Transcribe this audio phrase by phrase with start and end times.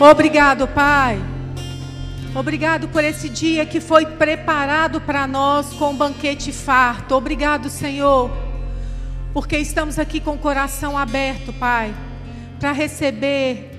[0.00, 1.22] Obrigado, Pai.
[2.34, 7.14] Obrigado por esse dia que foi preparado para nós com um banquete farto.
[7.14, 8.28] Obrigado, Senhor,
[9.32, 11.94] porque estamos aqui com o coração aberto, Pai,
[12.58, 13.70] para receber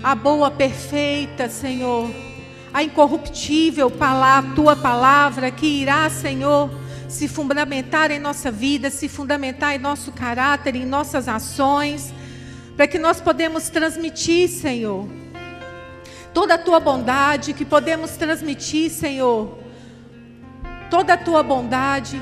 [0.00, 2.08] a boa, perfeita, Senhor,
[2.72, 6.70] a incorruptível palavra, tua palavra que irá, Senhor,
[7.08, 12.14] se fundamentar em nossa vida, se fundamentar em nosso caráter, em nossas ações,
[12.76, 15.08] para que nós podemos transmitir, Senhor,
[16.32, 19.58] toda a tua bondade, que podemos transmitir, Senhor,
[20.88, 22.20] toda a tua bondade,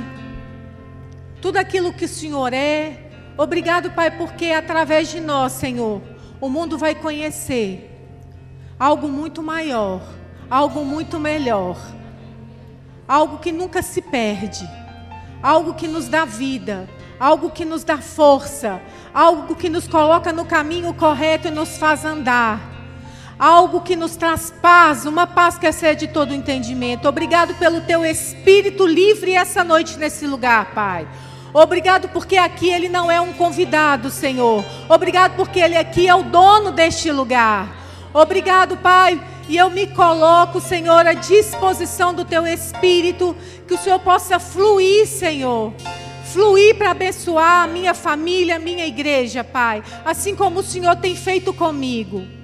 [1.40, 3.10] tudo aquilo que o Senhor é.
[3.36, 6.02] Obrigado, Pai, porque através de nós, Senhor,
[6.40, 7.90] o mundo vai conhecer
[8.78, 10.00] algo muito maior,
[10.50, 11.76] algo muito melhor,
[13.06, 14.68] algo que nunca se perde,
[15.42, 18.80] algo que nos dá vida, algo que nos dá força,
[19.12, 22.67] algo que nos coloca no caminho correto e nos faz andar.
[23.38, 27.06] Algo que nos traz paz, uma paz que excede todo entendimento.
[27.06, 31.06] Obrigado pelo teu espírito livre essa noite nesse lugar, Pai.
[31.54, 34.64] Obrigado porque aqui ele não é um convidado, Senhor.
[34.88, 37.68] Obrigado porque ele aqui é o dono deste lugar.
[38.12, 39.22] Obrigado, Pai.
[39.48, 43.36] E eu me coloco, Senhor, à disposição do teu espírito,
[43.68, 45.72] que o Senhor possa fluir, Senhor
[46.28, 51.16] fluir para abençoar a minha família, a minha igreja, Pai, assim como o Senhor tem
[51.16, 52.37] feito comigo.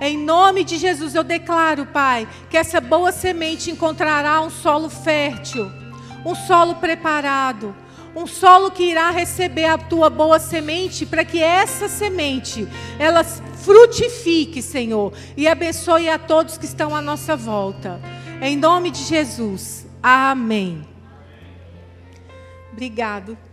[0.00, 5.70] Em nome de Jesus eu declaro, Pai, que essa boa semente encontrará um solo fértil,
[6.24, 7.74] um solo preparado,
[8.14, 12.66] um solo que irá receber a tua boa semente, para que essa semente
[12.98, 18.00] ela frutifique, Senhor, e abençoe a todos que estão à nossa volta.
[18.40, 19.86] Em nome de Jesus.
[20.02, 20.86] Amém.
[22.72, 23.47] Obrigado.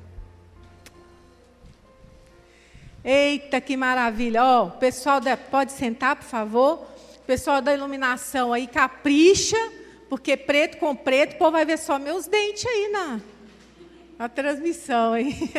[3.08, 4.44] Eita, que maravilha.
[4.44, 6.88] Ó, oh, pessoal, da, pode sentar, por favor.
[7.28, 9.58] Pessoal da iluminação aí, capricha,
[10.10, 13.22] porque preto com preto, o povo vai ver só meus dentes aí na,
[14.18, 15.14] na transmissão.
[15.14, 15.34] Aí.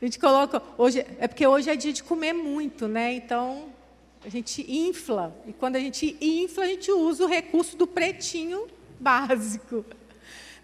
[0.00, 0.62] A gente coloca.
[0.76, 3.14] Hoje, é porque hoje é dia de comer muito, né?
[3.14, 3.64] Então,
[4.24, 5.36] a gente infla.
[5.44, 8.68] E quando a gente infla, a gente usa o recurso do pretinho
[9.00, 9.84] básico.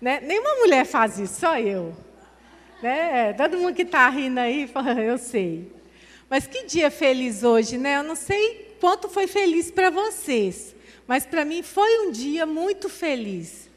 [0.01, 0.21] Né?
[0.21, 1.95] Nenhuma mulher faz isso, só eu.
[2.85, 3.33] Né?
[3.33, 4.71] Todo mundo que está rindo aí,
[5.07, 5.73] eu sei.
[6.29, 7.97] Mas que dia feliz hoje, né?
[7.97, 12.91] Eu não sei quanto foi feliz para vocês, mas para mim foi um dia muito
[12.91, 13.71] feliz.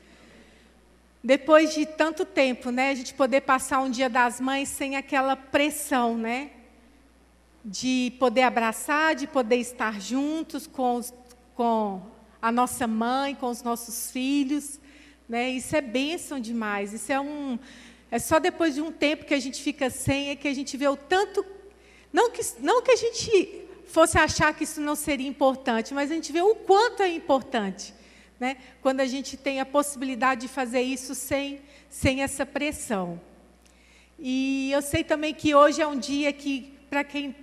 [1.23, 2.89] Depois de tanto tempo, né?
[2.89, 6.49] A gente poder passar um dia das mães sem aquela pressão, né?
[7.63, 11.13] De poder abraçar, de poder estar juntos com, os,
[11.55, 12.01] com
[12.41, 14.81] a nossa mãe, com os nossos filhos.
[15.29, 15.51] Né?
[15.51, 16.91] Isso é bênção demais.
[16.91, 17.57] Isso é um.
[18.09, 20.77] É só depois de um tempo que a gente fica sem é que a gente
[20.77, 21.45] vê o tanto.
[22.11, 26.13] Não que, não que a gente fosse achar que isso não seria importante, mas a
[26.13, 27.93] gente vê o quanto é importante.
[28.39, 28.57] Né?
[28.81, 33.19] Quando a gente tem a possibilidade de fazer isso sem, sem essa pressão.
[34.19, 37.35] E eu sei também que hoje é um dia que, para quem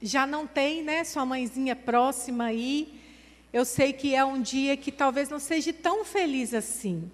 [0.00, 3.00] já não tem né, sua mãezinha próxima aí,
[3.52, 7.10] eu sei que é um dia que talvez não seja tão feliz assim.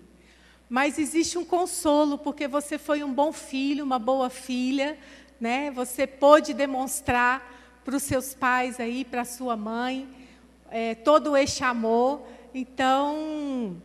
[0.73, 4.99] Mas existe um consolo, porque você foi um bom filho, uma boa filha,
[5.39, 5.71] né?
[5.73, 10.09] Você pôde demonstrar para os seus pais aí, para a sua mãe,
[10.71, 12.23] é, todo este amor.
[12.55, 13.77] Então,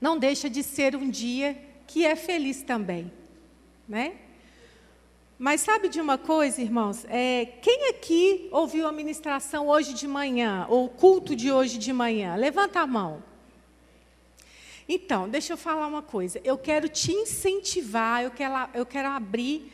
[0.00, 3.10] não deixa de ser um dia que é feliz também,
[3.88, 4.12] né?
[5.36, 7.04] Mas sabe de uma coisa, irmãos?
[7.08, 11.92] É, quem aqui ouviu a ministração hoje de manhã, ou o culto de hoje de
[11.92, 12.36] manhã?
[12.36, 13.28] Levanta a mão.
[14.92, 16.40] Então, deixa eu falar uma coisa.
[16.42, 19.72] Eu quero te incentivar, eu quero, eu quero abrir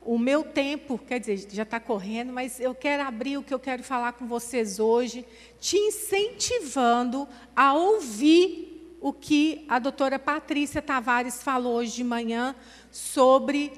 [0.00, 3.58] o meu tempo, quer dizer, já está correndo, mas eu quero abrir o que eu
[3.58, 5.26] quero falar com vocês hoje,
[5.60, 12.56] te incentivando a ouvir o que a doutora Patrícia Tavares falou hoje de manhã
[12.90, 13.70] sobre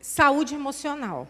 [0.00, 1.28] saúde emocional.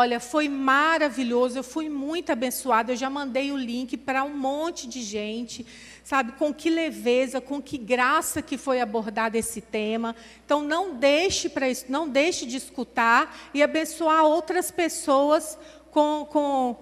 [0.00, 4.86] Olha, foi maravilhoso, eu fui muito abençoada, eu já mandei o link para um monte
[4.86, 5.66] de gente
[6.04, 10.14] sabe, com que leveza, com que graça que foi abordado esse tema.
[10.42, 15.58] Então não deixe para isso, não deixe de escutar e abençoar outras pessoas
[15.90, 16.76] com, com,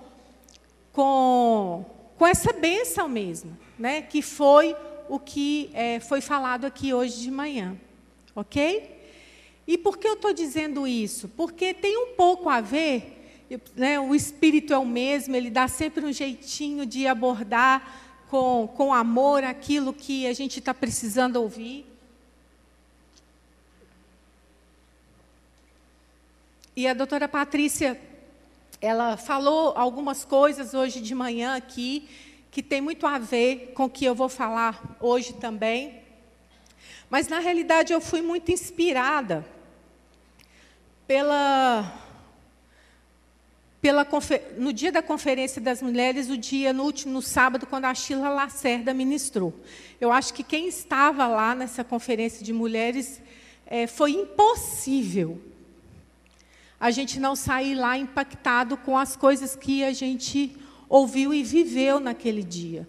[0.93, 1.85] com,
[2.19, 4.02] com essa bênção mesmo, né?
[4.02, 4.76] Que foi
[5.08, 7.76] o que é, foi falado aqui hoje de manhã,
[8.35, 8.95] ok?
[9.67, 11.29] E por que eu estou dizendo isso?
[11.29, 16.05] Porque tem um pouco a ver, né, o espírito é o mesmo, ele dá sempre
[16.05, 21.85] um jeitinho de abordar com, com amor aquilo que a gente está precisando ouvir.
[26.77, 28.01] E a doutora Patrícia
[28.81, 32.09] ela falou algumas coisas hoje de manhã aqui
[32.51, 36.03] que tem muito a ver com o que eu vou falar hoje também.
[37.11, 39.56] Mas na realidade eu fui muito inspirada
[41.06, 42.03] pela
[43.81, 44.05] pela,
[44.58, 48.31] no dia da Conferência das Mulheres, o dia no último no sábado, quando a Sheila
[48.31, 49.55] Lacerda ministrou.
[50.00, 53.23] Eu acho que quem estava lá nessa conferência de mulheres
[53.64, 55.41] é, foi impossível
[56.79, 60.56] a gente não sair lá impactado com as coisas que a gente
[60.88, 62.87] ouviu e viveu naquele dia.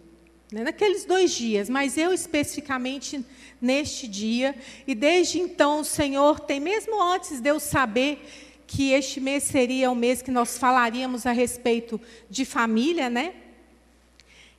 [0.51, 0.63] Né?
[0.63, 3.23] Naqueles dois dias, mas eu especificamente
[3.61, 4.55] neste dia.
[4.85, 8.27] E desde então o Senhor tem, mesmo antes de eu saber
[8.67, 11.99] que este mês seria o mês que nós falaríamos a respeito
[12.29, 13.33] de família, né?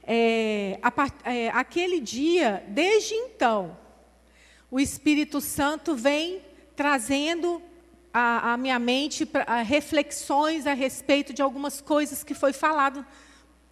[0.03, 3.77] É, a, é, aquele dia, desde então,
[4.71, 6.41] o Espírito Santo vem
[6.75, 7.63] trazendo
[8.13, 13.05] à, minha mente pra, a reflexões a respeito de algumas coisas que foi falado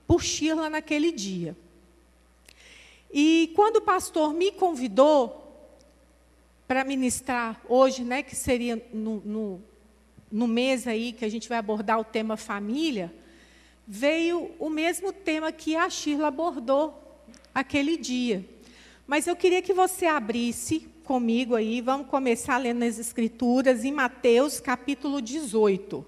[0.07, 1.57] por Sheila naquele dia.
[3.19, 5.43] E quando o pastor me convidou
[6.69, 9.63] para ministrar hoje, né, que seria no, no
[10.31, 13.15] no mês aí que a gente vai abordar o tema família,
[13.87, 17.25] veio o mesmo tema que a Shirla abordou
[17.55, 18.45] aquele dia.
[19.07, 24.61] Mas eu queria que você abrisse comigo aí, vamos começar lendo as Escrituras em Mateus
[24.61, 26.05] capítulo 18.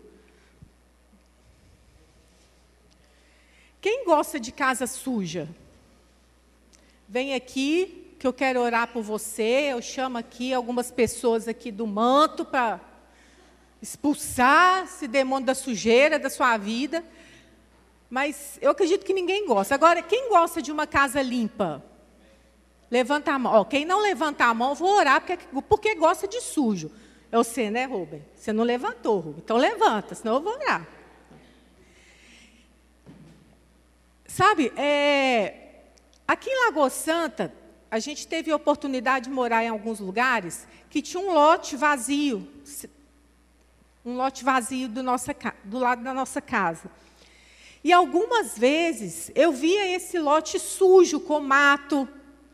[3.81, 5.49] Quem gosta de casa suja?
[7.11, 9.69] Vem aqui, que eu quero orar por você.
[9.71, 12.79] Eu chamo aqui algumas pessoas aqui do manto para
[13.81, 17.03] expulsar esse demônio da sujeira da sua vida.
[18.11, 19.75] Mas eu acredito que ninguém gosta.
[19.75, 21.83] Agora, quem gosta de uma casa limpa?
[22.91, 23.55] Levanta a mão.
[23.55, 26.93] Ó, quem não levanta a mão, vou orar porque, porque gosta de sujo.
[27.33, 28.23] É você, né, Rubem?
[28.37, 29.41] Você não levantou, Rubem.
[29.43, 30.87] Então levanta, senão eu vou orar.
[34.27, 35.68] Sabe, é,
[36.29, 37.53] aqui em Lagoa Santa,
[37.91, 42.47] a gente teve a oportunidade de morar em alguns lugares que tinha um lote vazio,
[44.05, 45.35] um lote vazio do, nossa,
[45.65, 46.91] do lado da nossa casa.
[47.83, 52.07] E algumas vezes eu via esse lote sujo, com mato,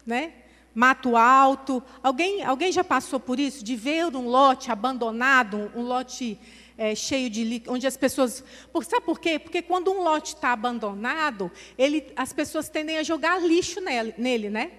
[0.06, 0.32] né?
[0.75, 1.82] mato alto.
[2.03, 3.65] Alguém, alguém já passou por isso?
[3.65, 6.38] De ver um lote abandonado, um lote
[6.76, 8.43] é, cheio de onde as pessoas.
[8.73, 9.38] Por, sabe por quê?
[9.38, 14.50] Porque quando um lote está abandonado, ele, as pessoas tendem a jogar lixo nele, nele,
[14.50, 14.73] né?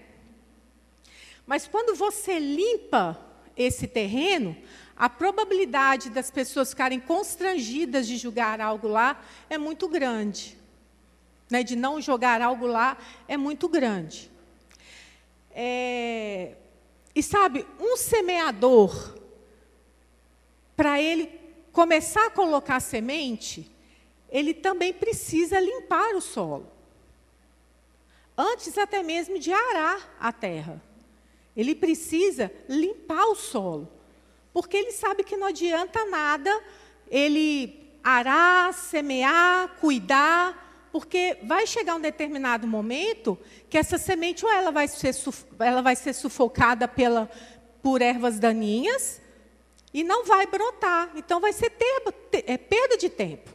[1.46, 3.20] Mas quando você limpa
[3.56, 4.58] esse terreno,
[4.96, 10.58] a probabilidade das pessoas ficarem constrangidas de julgar algo lá é muito grande.
[11.48, 12.98] Né, de não jogar algo lá
[13.28, 14.32] é muito grande.
[15.52, 16.56] É,
[17.14, 19.16] e sabe, um semeador,
[20.76, 21.45] para ele
[21.76, 23.70] começar a colocar semente,
[24.30, 26.72] ele também precisa limpar o solo.
[28.38, 30.82] Antes até mesmo de arar a terra.
[31.56, 33.92] Ele precisa limpar o solo
[34.54, 36.50] porque ele sabe que não adianta nada
[37.12, 43.38] ele arar, semear, cuidar, porque vai chegar um determinado momento
[43.70, 45.14] que essa semente ou ela vai ser,
[45.60, 47.30] ela vai ser sufocada pela,
[47.84, 49.22] por ervas daninhas
[49.96, 51.10] e não vai brotar.
[51.16, 51.72] Então vai ser
[52.34, 53.50] é, perda de tempo.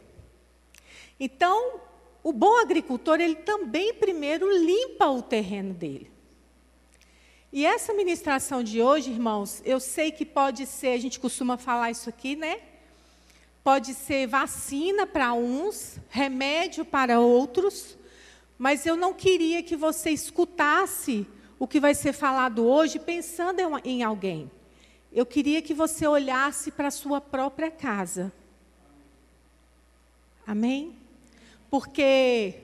[1.19, 1.79] Então,
[2.23, 6.11] o bom agricultor, ele também primeiro limpa o terreno dele.
[7.53, 11.91] E essa ministração de hoje, irmãos, eu sei que pode ser, a gente costuma falar
[11.91, 12.59] isso aqui, né?
[13.63, 17.95] Pode ser vacina para uns, remédio para outros,
[18.57, 21.27] mas eu não queria que você escutasse
[21.59, 24.49] o que vai ser falado hoje pensando em alguém.
[25.11, 28.31] Eu queria que você olhasse para a sua própria casa.
[30.47, 30.95] Amém?
[31.69, 32.55] Porque,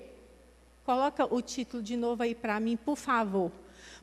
[0.86, 3.52] coloca o título de novo aí para mim, por favor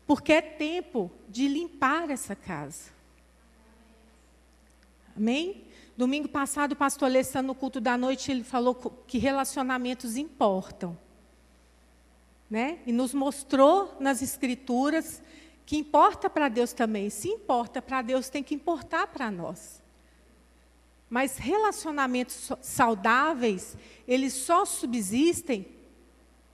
[0.07, 2.93] porque é tempo de limpar essa casa.
[5.17, 5.65] Amém?
[5.97, 8.75] Domingo passado, o pastor Alessandro, no culto da noite, ele falou
[9.07, 10.99] que relacionamentos importam.
[12.51, 12.81] Né?
[12.87, 15.23] E nos mostrou nas Escrituras
[15.67, 17.09] que importa para Deus também.
[17.11, 19.83] Se importa para Deus, tem que importar para nós.
[21.09, 25.67] Mas relacionamentos saudáveis, eles só subsistem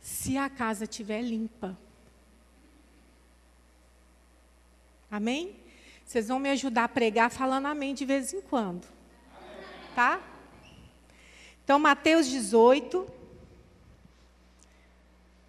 [0.01, 1.79] se a casa estiver limpa.
[5.11, 5.57] Amém?
[6.05, 8.87] Vocês vão me ajudar a pregar falando amém de vez em quando.
[9.95, 10.21] Tá?
[11.65, 13.07] Então, Mateus 18,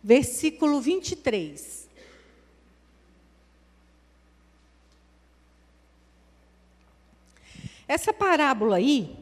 [0.03, 1.80] versículo 23.
[7.91, 9.17] Essa parábola aí,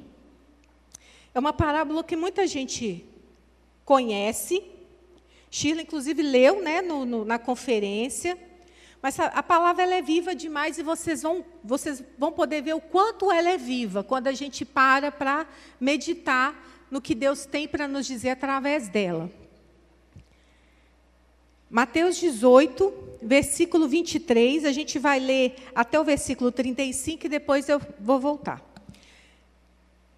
[1.33, 3.03] É uma parábola que muita gente
[3.83, 4.61] conhece.
[5.49, 8.37] Sheila, inclusive, leu né, no, no, na conferência.
[9.01, 12.79] Mas a, a palavra é viva demais e vocês vão, vocês vão poder ver o
[12.79, 15.47] quanto ela é viva quando a gente para para
[15.79, 16.53] meditar
[16.91, 19.31] no que Deus tem para nos dizer através dela.
[21.69, 27.79] Mateus 18, versículo 23, a gente vai ler até o versículo 35 e depois eu
[27.99, 28.59] vou voltar.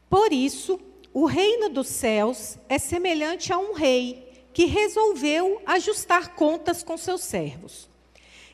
[0.09, 0.79] Por isso,
[1.13, 7.21] o reino dos céus é semelhante a um rei que resolveu ajustar contas com seus
[7.21, 7.89] servos.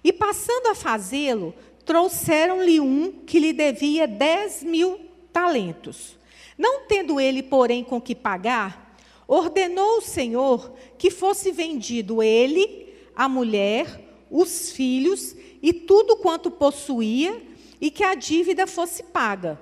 [0.03, 1.53] E passando a fazê-lo,
[1.85, 4.99] trouxeram-lhe um que lhe devia dez mil
[5.31, 6.17] talentos.
[6.57, 12.86] Não tendo ele, porém, com que pagar, ordenou o Senhor que fosse vendido ele,
[13.17, 17.41] a mulher, os filhos e tudo quanto possuía,
[17.81, 19.59] e que a dívida fosse paga.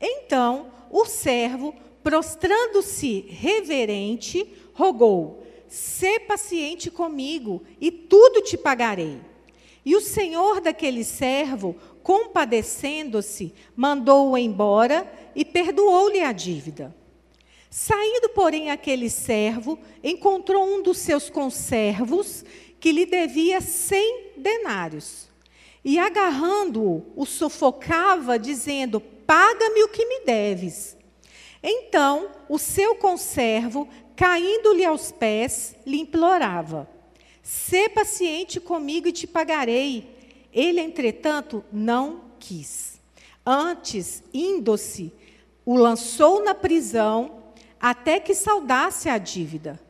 [0.00, 9.20] Então o servo, prostrando-se reverente, rogou: Sê paciente comigo, e tudo te pagarei.
[9.84, 16.94] E o senhor daquele servo, compadecendo-se, mandou-o embora e perdoou-lhe a dívida.
[17.74, 22.44] Saindo, porém, aquele servo, encontrou um dos seus conservos
[22.78, 25.30] que lhe devia cem denários.
[25.82, 30.98] E agarrando-o, o sufocava, dizendo: Paga-me o que me deves.
[31.62, 36.86] Então, o seu conservo, caindo-lhe aos pés, lhe implorava:
[37.42, 40.14] Sê paciente comigo e te pagarei.
[40.52, 43.00] Ele, entretanto, não quis.
[43.46, 45.10] Antes, indo-se,
[45.64, 47.40] o lançou na prisão
[47.82, 49.80] até que saudasse a dívida.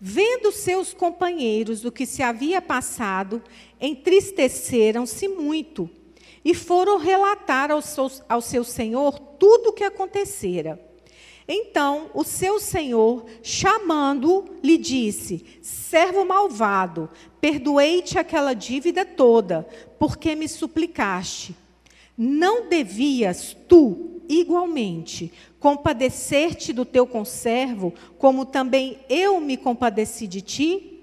[0.00, 3.40] Vendo seus companheiros o que se havia passado,
[3.80, 5.88] entristeceram-se muito
[6.44, 10.84] e foram relatar ao seu, ao seu senhor tudo o que acontecera.
[11.46, 17.08] Então o seu senhor, chamando-o, lhe disse: Servo malvado,
[17.40, 19.64] perdoei-te aquela dívida toda,
[20.00, 21.54] porque me suplicaste.
[22.18, 31.00] Não devias tu, igualmente, compadecer-te do teu conservo, como também eu me compadeci de ti?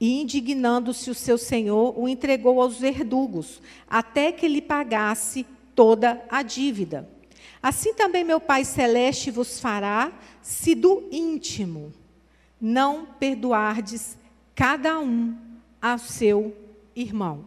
[0.00, 6.42] E indignando-se o seu senhor, o entregou aos verdugos, até que lhe pagasse toda a
[6.42, 7.08] dívida.
[7.62, 10.12] Assim também meu Pai Celeste vos fará,
[10.42, 11.92] se do íntimo
[12.60, 14.16] não perdoardes
[14.54, 15.36] cada um
[15.80, 16.56] a seu
[16.94, 17.44] irmão.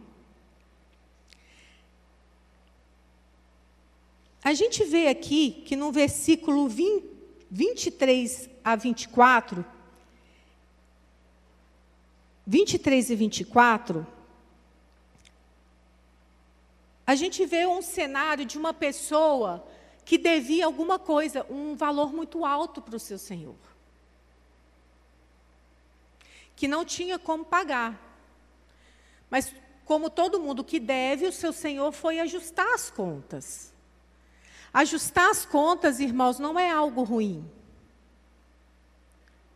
[4.46, 7.04] A gente vê aqui que no versículo 20,
[7.50, 9.64] 23 a 24,
[12.46, 14.06] 23 e 24,
[17.04, 19.66] a gente vê um cenário de uma pessoa
[20.04, 23.56] que devia alguma coisa, um valor muito alto para o seu senhor.
[26.54, 28.00] Que não tinha como pagar.
[29.28, 29.52] Mas,
[29.84, 33.74] como todo mundo que deve, o seu senhor foi ajustar as contas.
[34.72, 37.48] Ajustar as contas, irmãos, não é algo ruim.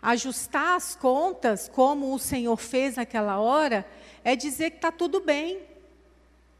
[0.02, 3.87] Ajustar as contas, como o Senhor fez naquela hora,
[4.25, 5.61] é dizer que está tudo bem.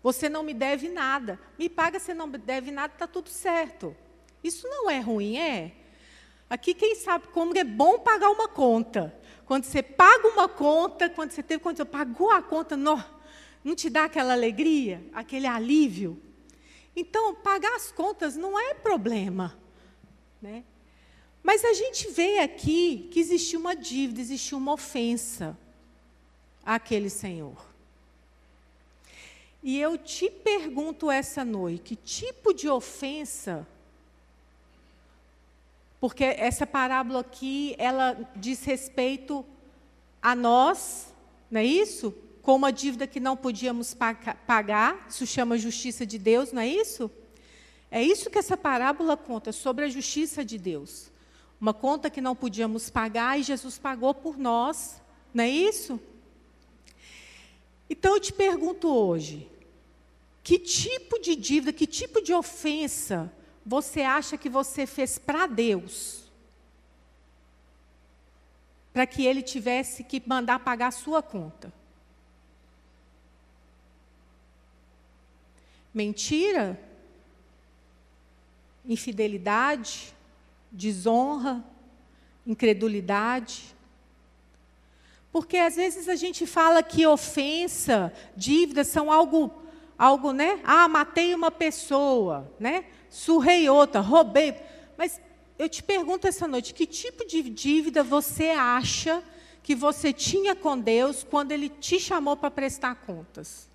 [0.03, 1.39] Você não me deve nada.
[1.59, 3.97] Me paga, você não me deve nada, está tudo certo.
[4.43, 5.73] Isso não é ruim, é?
[6.49, 9.15] Aqui, quem sabe como é bom pagar uma conta.
[9.47, 13.03] Quando você paga uma conta, quando você teve, quando você pagou a conta, não,
[13.65, 16.21] não te dá aquela alegria, aquele alívio?
[16.95, 19.57] Então, pagar as contas não é problema.
[20.41, 20.65] Né?
[21.43, 25.57] Mas a gente vê aqui que existiu uma dívida, existiu uma ofensa
[26.65, 27.71] àquele Senhor.
[29.63, 33.67] E eu te pergunto essa noite, que tipo de ofensa?
[36.01, 39.45] Porque essa parábola aqui, ela diz respeito
[40.23, 41.15] a nós,
[41.51, 42.15] não é isso?
[42.43, 43.95] Com uma dívida que não podíamos
[44.47, 47.11] pagar, isso chama justiça de Deus, não é isso?
[47.91, 51.11] É isso que essa parábola conta, sobre a justiça de Deus.
[51.61, 55.03] Uma conta que não podíamos pagar e Jesus pagou por nós,
[55.35, 56.01] não é isso?
[57.89, 59.51] Então eu te pergunto hoje:
[60.43, 63.31] que tipo de dívida, que tipo de ofensa
[63.67, 66.31] você acha que você fez para Deus?
[68.93, 71.73] Para que ele tivesse que mandar pagar a sua conta?
[75.93, 76.79] Mentira?
[78.85, 80.15] Infidelidade?
[80.71, 81.65] Desonra?
[82.47, 83.75] Incredulidade?
[85.33, 89.53] Porque às vezes a gente fala que ofensa, dívida são algo,
[89.97, 90.61] algo, né?
[90.65, 92.85] Ah, matei uma pessoa, né?
[93.09, 94.55] Surrei outra, roubei.
[94.97, 95.21] Mas
[95.59, 99.23] eu te pergunto essa noite: que tipo de dívida você acha
[99.63, 103.70] que você tinha com Deus quando Ele te chamou para prestar contas?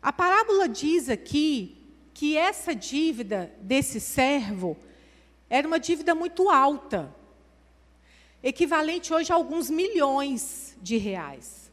[0.00, 1.76] A parábola diz aqui
[2.14, 4.76] que essa dívida desse servo
[5.50, 7.14] era uma dívida muito alta,
[8.42, 11.70] equivalente hoje a alguns milhões de reais.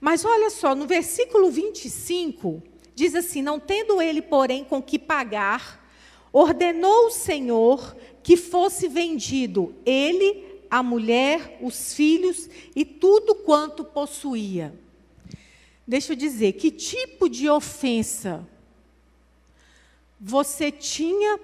[0.00, 2.62] Mas olha só, no versículo 25,
[2.94, 5.88] diz assim: Não tendo ele, porém, com que pagar,
[6.32, 14.72] ordenou o Senhor que fosse vendido ele, a mulher, os filhos e tudo quanto possuía.
[15.86, 18.46] Deixa eu dizer, que tipo de ofensa
[20.20, 21.38] você tinha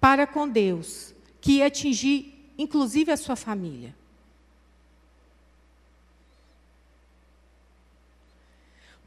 [0.00, 3.94] para com Deus que ia atingir, inclusive, a sua família?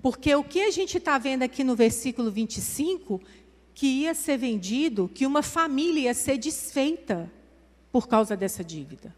[0.02, 3.22] Porque o que a gente está vendo aqui no versículo 25,
[3.74, 7.32] que ia ser vendido, que uma família ia ser desfeita
[7.92, 9.16] por causa dessa dívida.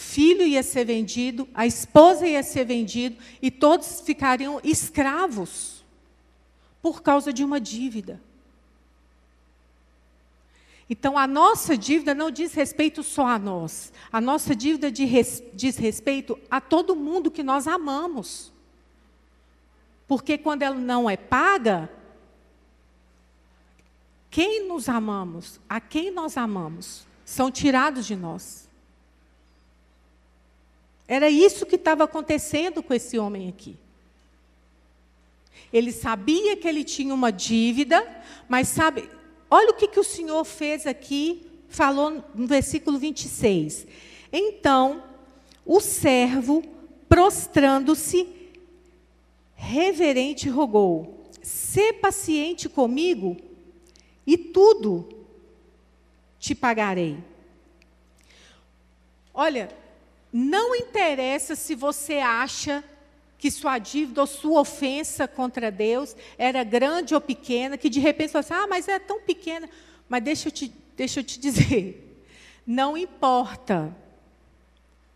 [0.00, 5.84] Filho ia ser vendido, a esposa ia ser vendida e todos ficariam escravos
[6.80, 8.18] por causa de uma dívida.
[10.88, 13.92] Então, a nossa dívida não diz respeito só a nós.
[14.10, 18.50] A nossa dívida diz respeito a todo mundo que nós amamos.
[20.08, 21.90] Porque quando ela não é paga,
[24.30, 28.69] quem nos amamos, a quem nós amamos, são tirados de nós.
[31.10, 33.76] Era isso que estava acontecendo com esse homem aqui.
[35.72, 38.06] Ele sabia que ele tinha uma dívida,
[38.48, 39.08] mas sabe,
[39.50, 43.84] Olha o que, que o Senhor fez aqui, falou no versículo 26.
[44.32, 45.02] Então,
[45.66, 46.62] o servo,
[47.08, 48.28] prostrando-se,
[49.56, 53.36] reverente, rogou: Sê paciente comigo,
[54.24, 55.08] e tudo
[56.38, 57.18] te pagarei.
[59.34, 59.68] Olha,
[60.32, 62.84] não interessa se você acha
[63.38, 68.32] que sua dívida ou sua ofensa contra Deus era grande ou pequena, que de repente
[68.32, 69.68] você fala assim, ah, mas é tão pequena.
[70.08, 72.22] Mas deixa eu te, deixa eu te dizer,
[72.66, 73.96] não importa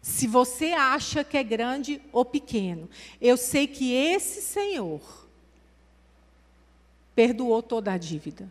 [0.00, 2.88] se você acha que é grande ou pequeno.
[3.20, 5.00] Eu sei que esse Senhor
[7.14, 8.50] perdoou toda a dívida.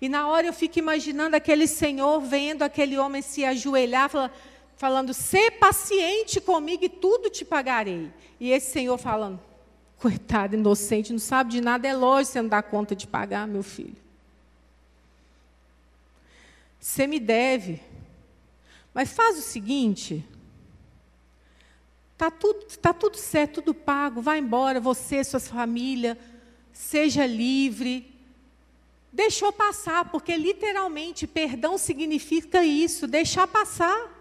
[0.00, 4.32] E na hora eu fico imaginando aquele Senhor vendo aquele homem se ajoelhar, falando,
[4.76, 8.10] falando: "Sê paciente comigo e tudo te pagarei".
[8.38, 9.38] E esse senhor falando:
[9.98, 13.62] "Coitado, inocente, não sabe de nada, é lógico você não dá conta de pagar, meu
[13.62, 13.96] filho.
[16.78, 17.80] Você me deve.
[18.94, 20.24] Mas faz o seguinte,
[22.20, 26.18] Está tudo, tá tudo certo, tudo pago, vai embora, você, sua família,
[26.70, 28.12] seja livre.
[29.12, 34.18] Deixou passar, porque literalmente perdão significa isso, deixar passar.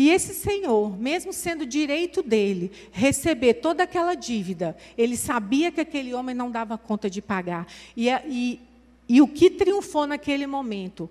[0.00, 6.14] E esse senhor, mesmo sendo direito dele, receber toda aquela dívida, ele sabia que aquele
[6.14, 7.66] homem não dava conta de pagar.
[7.94, 8.60] E, e,
[9.06, 11.08] e o que triunfou naquele momento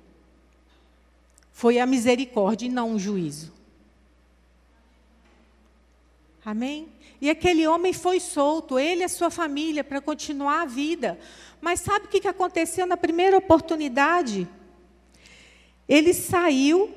[1.53, 3.53] foi a misericórdia e não o juízo.
[6.43, 6.87] Amém?
[7.21, 11.19] E aquele homem foi solto, ele e a sua família, para continuar a vida.
[11.60, 14.47] Mas sabe o que aconteceu na primeira oportunidade?
[15.88, 16.93] Ele saiu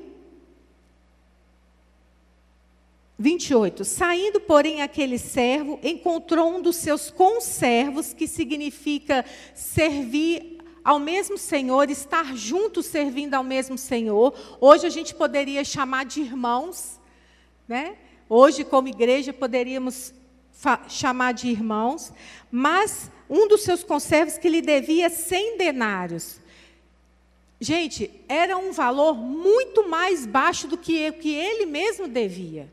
[3.17, 3.85] 28.
[3.85, 11.89] Saindo, porém, aquele servo, encontrou um dos seus conservos, que significa servir ao mesmo Senhor,
[11.89, 14.33] estar junto servindo ao mesmo Senhor.
[14.59, 16.99] Hoje a gente poderia chamar de irmãos,
[17.67, 17.95] né?
[18.35, 20.11] Hoje, como igreja, poderíamos
[20.89, 22.11] chamar de irmãos,
[22.51, 26.39] mas um dos seus conservos que lhe devia 100 denários.
[27.61, 32.67] Gente, era um valor muito mais baixo do que, que ele mesmo devia.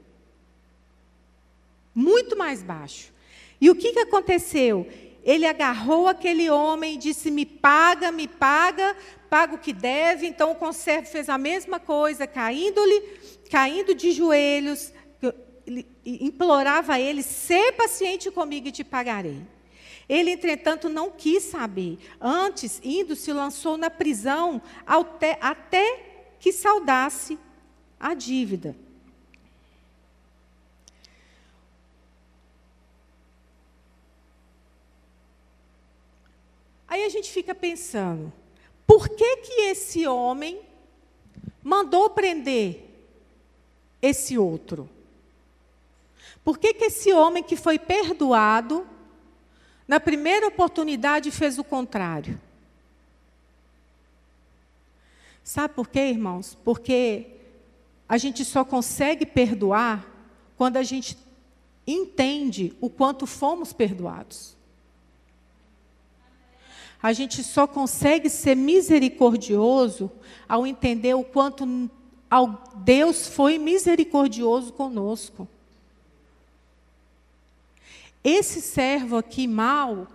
[1.95, 3.13] Muito mais baixo.
[3.61, 4.89] E o que, que aconteceu?
[5.23, 8.97] Ele agarrou aquele homem e disse: Me paga, me paga,
[9.29, 10.27] paga o que deve.
[10.27, 13.03] Então o conservo fez a mesma coisa, caindo-lhe,
[13.51, 14.91] caindo de joelhos,
[16.21, 19.43] implorava a ele: Sê paciente comigo e te pagarei.
[20.09, 21.99] Ele, entretanto, não quis saber.
[22.21, 27.39] Antes, indo, se lançou na prisão até, até que saudasse
[27.99, 28.75] a dívida.
[36.89, 38.33] Aí a gente fica pensando,
[38.85, 40.61] por que que esse homem
[41.63, 42.85] mandou prender
[44.03, 44.91] esse outro?
[46.45, 48.87] Por que, que esse homem que foi perdoado,
[49.87, 52.41] na primeira oportunidade fez o contrário?
[55.43, 56.57] Sabe por quê, irmãos?
[56.65, 57.27] Porque
[58.09, 60.07] a gente só consegue perdoar
[60.57, 61.17] quando a gente
[61.87, 64.57] entende o quanto fomos perdoados.
[67.03, 70.11] A gente só consegue ser misericordioso
[70.49, 71.67] ao entender o quanto
[72.77, 75.49] Deus foi misericordioso conosco.
[78.23, 80.07] Esse servo aqui mal,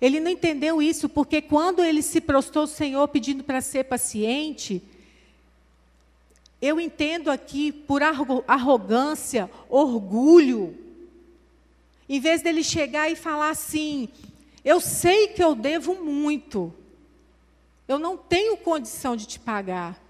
[0.00, 4.82] ele não entendeu isso, porque quando ele se prostou ao Senhor pedindo para ser paciente,
[6.60, 10.76] eu entendo aqui por arrogância, orgulho,
[12.08, 14.08] em vez dele chegar e falar assim:
[14.64, 16.72] eu sei que eu devo muito,
[17.86, 20.00] eu não tenho condição de te pagar.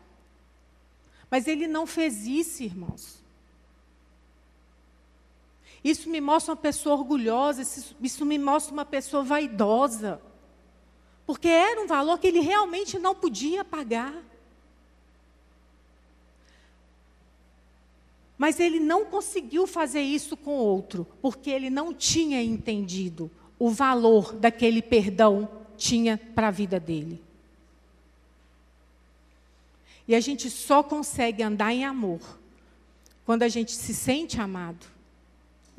[1.30, 3.19] Mas ele não fez isso, irmãos.
[5.82, 10.20] Isso me mostra uma pessoa orgulhosa, isso, me mostra uma pessoa vaidosa.
[11.26, 14.14] Porque era um valor que ele realmente não podia pagar.
[18.36, 24.32] Mas ele não conseguiu fazer isso com outro, porque ele não tinha entendido o valor
[24.32, 27.22] daquele perdão tinha para a vida dele.
[30.08, 32.20] E a gente só consegue andar em amor
[33.24, 34.86] quando a gente se sente amado.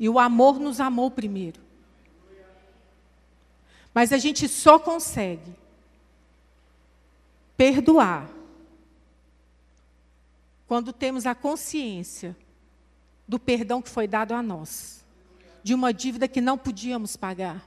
[0.02, 1.60] E o amor nos amou primeiro.
[3.94, 5.54] Mas a gente só consegue
[7.56, 8.28] perdoar
[10.66, 12.36] quando temos a consciência
[13.28, 15.04] do perdão que foi dado a nós,
[15.62, 17.64] de uma dívida que não podíamos pagar.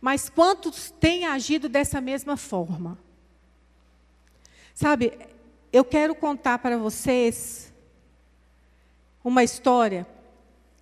[0.00, 2.98] Mas quantos têm agido dessa mesma forma?
[4.74, 5.16] Sabe,
[5.72, 7.71] eu quero contar para vocês
[9.24, 10.06] uma história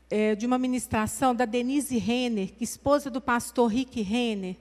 [0.09, 4.57] é, de uma ministração da Denise Renner, esposa do pastor Rick Renner,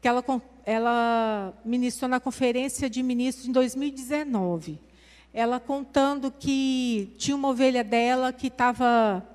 [0.00, 0.24] que ela,
[0.64, 4.78] ela ministrou na conferência de ministros em 2019.
[5.32, 9.26] Ela contando que tinha uma ovelha dela que estava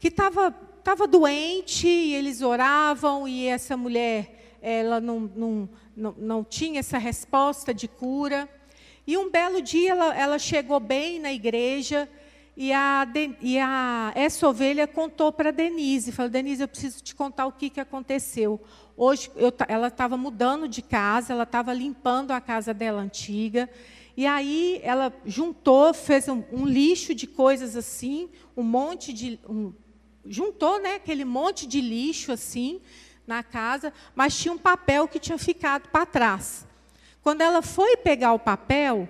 [0.00, 6.44] que estava estava doente e eles oravam e essa mulher ela não, não, não, não
[6.44, 8.48] tinha essa resposta de cura.
[9.08, 12.06] E um belo dia ela, ela chegou bem na igreja
[12.54, 13.08] e, a,
[13.40, 17.70] e a, essa ovelha contou para Denise, falou, Denise, eu preciso te contar o que,
[17.70, 18.60] que aconteceu.
[18.94, 23.66] Hoje eu, ela estava mudando de casa, ela estava limpando a casa dela antiga,
[24.14, 29.40] e aí ela juntou, fez um, um lixo de coisas assim, um monte de.
[29.48, 29.72] Um,
[30.26, 32.78] juntou né, aquele monte de lixo assim
[33.26, 36.67] na casa, mas tinha um papel que tinha ficado para trás.
[37.28, 39.06] Quando ela foi pegar o papel,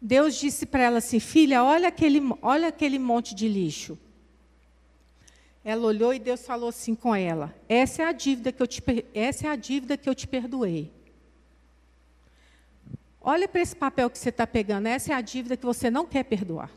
[0.00, 3.98] Deus disse para ela assim: Filha, olha aquele, olha aquele monte de lixo.
[5.64, 8.80] Ela olhou e Deus falou assim com ela: Essa é a dívida que eu te,
[9.12, 10.92] essa é a dívida que eu te perdoei.
[13.20, 16.06] Olha para esse papel que você está pegando, essa é a dívida que você não
[16.06, 16.70] quer perdoar.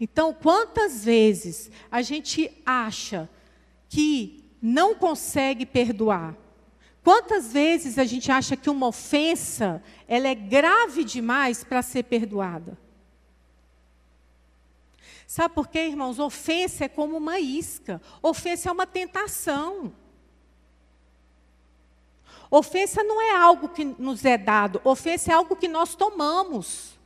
[0.00, 3.30] Então, quantas vezes a gente acha
[3.88, 6.36] que não consegue perdoar,
[7.02, 12.78] Quantas vezes a gente acha que uma ofensa ela é grave demais para ser perdoada?
[15.26, 16.18] Sabe por quê, irmãos?
[16.18, 18.02] Ofensa é como uma isca.
[18.20, 19.92] Ofensa é uma tentação.
[22.50, 26.98] Ofensa não é algo que nos é dado, ofensa é algo que nós tomamos.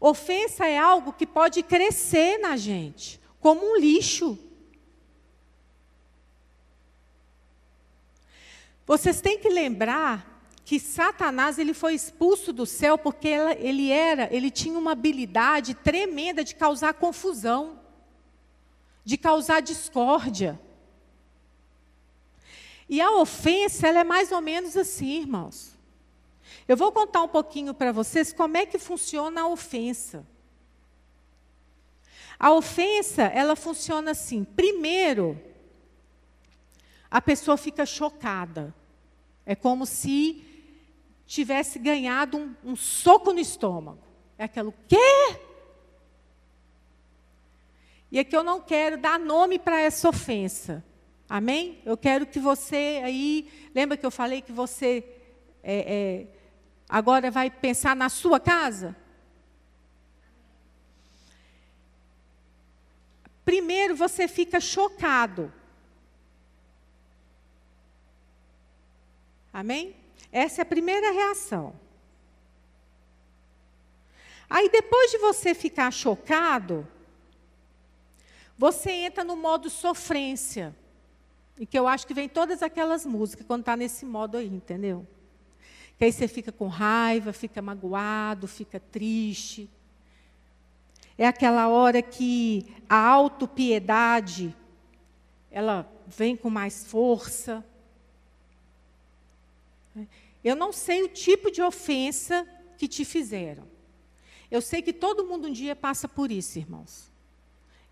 [0.00, 4.36] Ofensa é algo que pode crescer na gente, como um lixo.
[8.90, 14.50] Vocês têm que lembrar que Satanás ele foi expulso do céu porque ele era, ele
[14.50, 17.78] tinha uma habilidade tremenda de causar confusão,
[19.04, 20.60] de causar discórdia.
[22.88, 25.78] E a ofensa, ela é mais ou menos assim, irmãos.
[26.66, 30.26] Eu vou contar um pouquinho para vocês como é que funciona a ofensa.
[32.36, 34.42] A ofensa, ela funciona assim.
[34.42, 35.40] Primeiro,
[37.08, 38.74] a pessoa fica chocada.
[39.50, 40.44] É como se
[41.26, 43.98] tivesse ganhado um, um soco no estômago.
[44.38, 45.40] É aquilo, quê?
[48.12, 50.84] E aqui eu não quero dar nome para essa ofensa.
[51.28, 51.82] Amém?
[51.84, 53.50] Eu quero que você aí.
[53.74, 55.04] Lembra que eu falei que você
[55.64, 56.26] é, é,
[56.88, 58.94] agora vai pensar na sua casa?
[63.44, 65.52] Primeiro você fica chocado.
[69.52, 69.96] Amém?
[70.30, 71.74] Essa é a primeira reação.
[74.48, 76.86] Aí depois de você ficar chocado,
[78.58, 80.74] você entra no modo sofrência.
[81.58, 85.06] E que eu acho que vem todas aquelas músicas quando está nesse modo aí, entendeu?
[85.98, 89.68] Que aí você fica com raiva, fica magoado, fica triste.
[91.18, 94.56] É aquela hora que a autopiedade,
[95.50, 97.64] ela vem com mais força.
[100.42, 102.46] Eu não sei o tipo de ofensa
[102.78, 103.64] que te fizeram.
[104.50, 107.10] Eu sei que todo mundo um dia passa por isso, irmãos.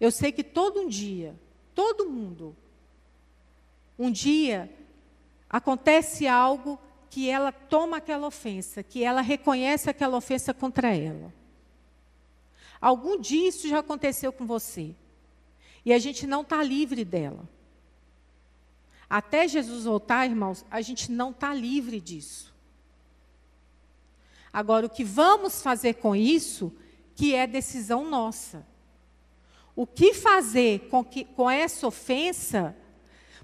[0.01, 1.39] Eu sei que todo um dia,
[1.75, 2.57] todo mundo,
[3.99, 4.73] um dia
[5.49, 6.79] acontece algo
[7.11, 11.33] que ela toma aquela ofensa, que ela reconhece aquela ofensa contra ela.
[12.81, 14.95] Algum dia isso já aconteceu com você.
[15.85, 17.49] E a gente não está livre dela.
[19.09, 22.55] Até Jesus voltar, irmãos, a gente não está livre disso.
[24.53, 26.75] Agora, o que vamos fazer com isso,
[27.15, 28.67] que é decisão nossa.
[29.75, 32.77] O que fazer com, que, com essa ofensa,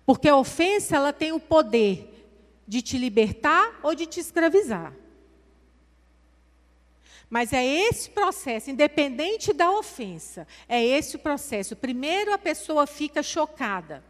[0.04, 2.10] porque a ofensa ela tem o poder
[2.66, 4.92] de te libertar ou de te escravizar.
[7.30, 11.74] Mas é esse processo, independente da ofensa, é esse o processo.
[11.74, 14.04] Primeiro a pessoa fica chocada.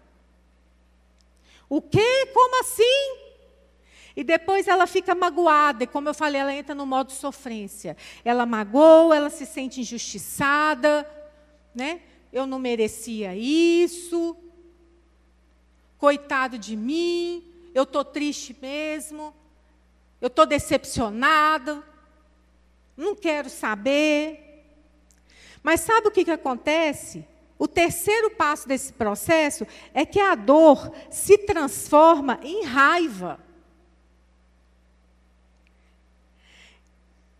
[1.68, 2.26] O quê?
[2.32, 3.24] Como assim?
[4.16, 7.96] E depois ela fica magoada, e como eu falei, ela entra no modo sofrência.
[8.24, 11.08] Ela magoa, ela se sente injustiçada,
[11.74, 12.00] né?
[12.32, 14.36] Eu não merecia isso.
[15.98, 19.34] Coitado de mim, eu estou triste mesmo.
[20.20, 21.84] Eu estou decepcionado.
[22.96, 24.64] Não quero saber.
[25.62, 27.26] Mas sabe o que, que acontece?
[27.58, 33.38] O terceiro passo desse processo é que a dor se transforma em raiva.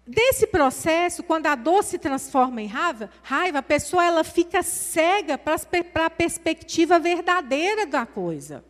[0.07, 5.39] Desse processo, quando a dor se transforma em raiva, raiva a pessoa ela fica cega
[5.39, 8.63] para a perspectiva verdadeira da coisa.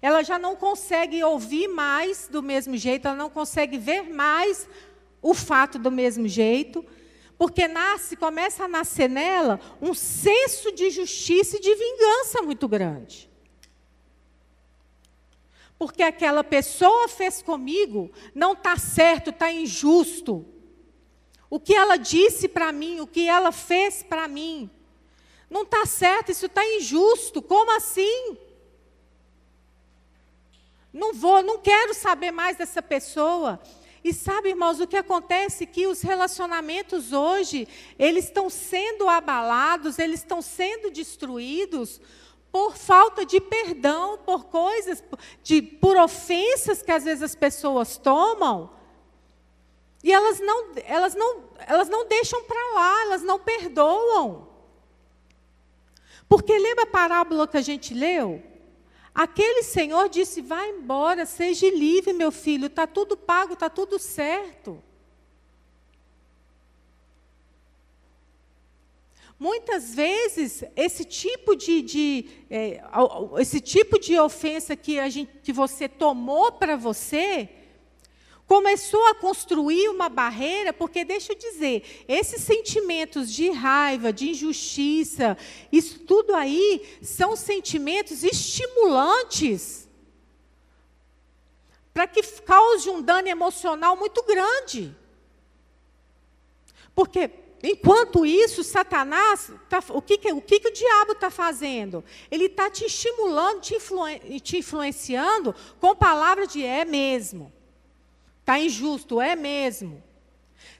[0.00, 4.68] Ela já não consegue ouvir mais do mesmo jeito, ela não consegue ver mais
[5.20, 6.84] o fato do mesmo jeito,
[7.38, 13.30] porque nasce, começa a nascer nela um senso de justiça e de vingança muito grande.
[15.78, 20.46] Porque aquela pessoa fez comigo, não está certo, está injusto.
[21.50, 24.70] O que ela disse para mim, o que ela fez para mim,
[25.50, 27.42] não está certo, isso está injusto.
[27.42, 28.38] Como assim?
[30.90, 33.60] Não vou, não quero saber mais dessa pessoa.
[34.06, 37.66] E sabe, irmãos, o que acontece que os relacionamentos hoje,
[37.98, 42.00] eles estão sendo abalados, eles estão sendo destruídos
[42.52, 45.02] por falta de perdão, por coisas,
[45.42, 48.70] de, por ofensas que às vezes as pessoas tomam.
[50.04, 54.48] E elas não, elas não, elas não deixam para lá, elas não perdoam.
[56.28, 58.40] Porque lembra a parábola que a gente leu?
[59.16, 64.84] Aquele senhor disse: Vá embora, seja livre, meu filho, está tudo pago, está tudo certo.
[69.38, 72.82] Muitas vezes, esse tipo de, de é,
[73.38, 77.48] esse tipo de ofensa que, a gente, que você tomou para você,
[78.46, 85.36] começou a construir uma barreira, porque deixa eu dizer, esses sentimentos de raiva, de injustiça,
[85.72, 89.88] isso tudo aí são sentimentos estimulantes
[91.92, 94.94] para que cause um dano emocional muito grande.
[96.94, 97.30] Porque
[97.62, 102.04] Enquanto isso, Satanás, tá, o, que, que, o que, que o diabo está fazendo?
[102.30, 107.50] Ele está te estimulando, te, influen, te influenciando com palavras de é mesmo.
[108.46, 110.00] Está injusto, é mesmo.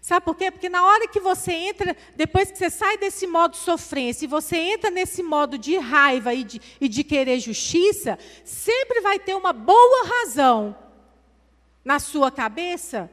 [0.00, 0.52] Sabe por quê?
[0.52, 4.56] Porque na hora que você entra, depois que você sai desse modo sofrência e você
[4.56, 9.52] entra nesse modo de raiva e de, e de querer justiça, sempre vai ter uma
[9.52, 10.76] boa razão
[11.84, 13.10] na sua cabeça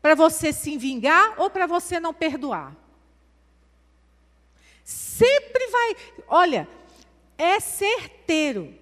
[0.00, 2.74] para você se vingar ou para você não perdoar.
[4.82, 5.96] Sempre vai.
[6.28, 6.66] Olha,
[7.36, 8.74] é certeiro.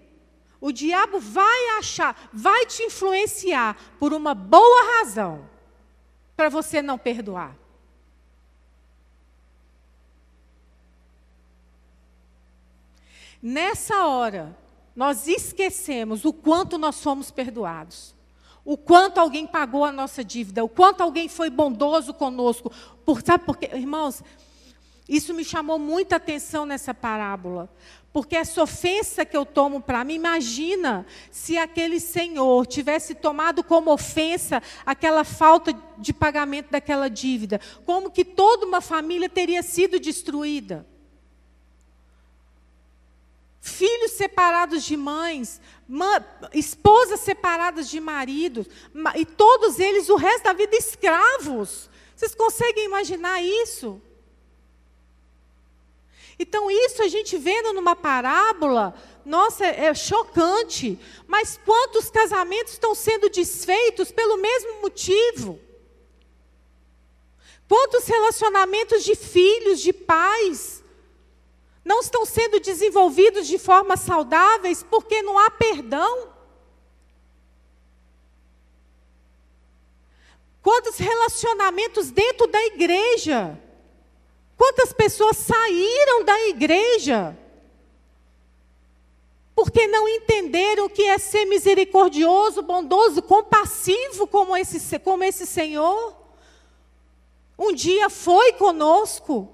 [0.60, 5.48] O diabo vai achar, vai te influenciar por uma boa razão
[6.36, 7.56] para você não perdoar.
[13.42, 14.54] Nessa hora,
[14.94, 18.14] nós esquecemos o quanto nós fomos perdoados.
[18.62, 22.70] O quanto alguém pagou a nossa dívida, o quanto alguém foi bondoso conosco.
[23.06, 23.70] Por, sabe por quê?
[23.72, 24.22] Irmãos,
[25.10, 27.68] Isso me chamou muita atenção nessa parábola.
[28.12, 33.92] Porque essa ofensa que eu tomo para mim, imagina se aquele senhor tivesse tomado como
[33.92, 37.60] ofensa aquela falta de pagamento daquela dívida.
[37.86, 40.84] Como que toda uma família teria sido destruída?
[43.60, 45.60] Filhos separados de mães,
[46.52, 48.66] esposas separadas de maridos,
[49.14, 51.88] e todos eles o resto da vida escravos.
[52.16, 54.02] Vocês conseguem imaginar isso?
[56.42, 58.94] Então, isso a gente vendo numa parábola,
[59.26, 60.98] nossa, é chocante.
[61.26, 65.60] Mas quantos casamentos estão sendo desfeitos pelo mesmo motivo?
[67.68, 70.82] Quantos relacionamentos de filhos, de pais,
[71.84, 76.32] não estão sendo desenvolvidos de forma saudáveis porque não há perdão?
[80.62, 83.60] Quantos relacionamentos dentro da igreja?
[84.60, 87.34] Quantas pessoas saíram da igreja
[89.54, 96.14] porque não entenderam o que é ser misericordioso, bondoso, compassivo como esse, como esse Senhor?
[97.58, 99.50] Um dia foi conosco.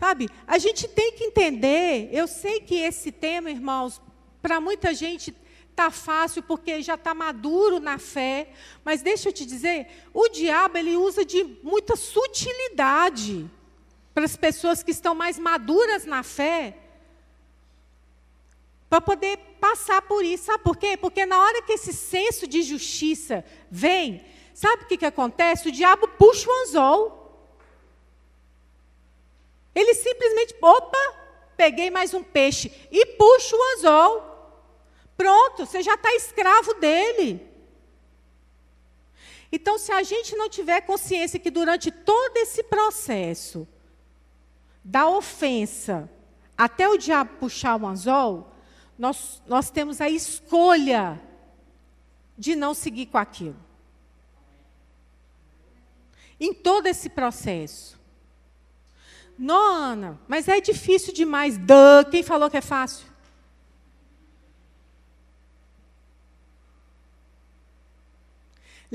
[0.00, 4.00] Sabe, a gente tem que entender, eu sei que esse tema, irmãos,
[4.40, 5.30] para muita gente
[5.74, 8.52] Está fácil porque já está maduro na fé.
[8.84, 13.50] Mas deixa eu te dizer, o diabo ele usa de muita sutilidade
[14.14, 16.78] para as pessoas que estão mais maduras na fé,
[18.88, 20.44] para poder passar por isso.
[20.44, 20.96] Sabe por quê?
[20.96, 25.68] Porque na hora que esse senso de justiça vem, sabe o que, que acontece?
[25.68, 27.50] O diabo puxa o anzol.
[29.74, 31.14] Ele simplesmente, opa,
[31.56, 34.33] peguei mais um peixe e puxa o anzol.
[35.16, 37.54] Pronto, você já está escravo dele.
[39.50, 43.68] Então, se a gente não tiver consciência que durante todo esse processo
[44.82, 46.10] da ofensa
[46.58, 48.52] até o diabo puxar o anzol,
[48.98, 51.20] nós, nós temos a escolha
[52.36, 53.56] de não seguir com aquilo.
[56.38, 57.98] Em todo esse processo.
[59.38, 61.56] Não, Ana, mas é difícil demais.
[61.56, 63.06] Duh, quem falou que é fácil?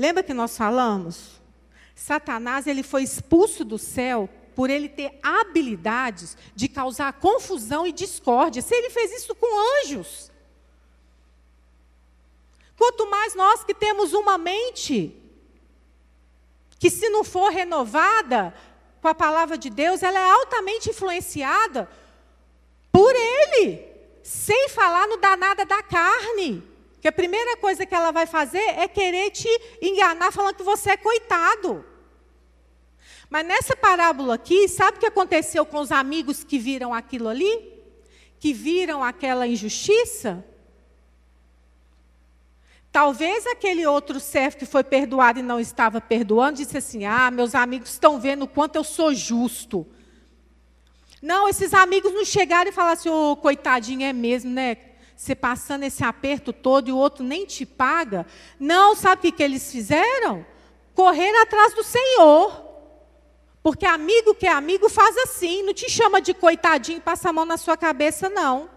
[0.00, 1.42] Lembra que nós falamos?
[1.94, 8.62] Satanás ele foi expulso do céu por ele ter habilidades de causar confusão e discórdia.
[8.62, 10.32] Se ele fez isso com anjos.
[12.78, 15.14] Quanto mais nós que temos uma mente
[16.78, 18.54] que se não for renovada
[19.02, 21.86] com a palavra de Deus, ela é altamente influenciada
[22.90, 23.86] por ele,
[24.22, 26.69] sem falar no danada da carne.
[27.00, 29.48] Que a primeira coisa que ela vai fazer é querer te
[29.80, 31.84] enganar falando que você é coitado.
[33.30, 37.72] Mas nessa parábola aqui, sabe o que aconteceu com os amigos que viram aquilo ali?
[38.38, 40.44] Que viram aquela injustiça?
[42.92, 47.54] Talvez aquele outro servo que foi perdoado e não estava perdoando disse assim: Ah, meus
[47.54, 49.86] amigos estão vendo o quanto eu sou justo.
[51.22, 54.89] Não, esses amigos não chegaram e falaram assim: Ô, oh, coitadinho, é mesmo, né?
[55.20, 58.26] Você passando esse aperto todo e o outro nem te paga.
[58.58, 60.46] Não, sabe o que, que eles fizeram?
[60.94, 62.64] Correr atrás do Senhor.
[63.62, 67.32] Porque amigo que é amigo faz assim, não te chama de coitadinho e passa a
[67.34, 68.70] mão na sua cabeça, não.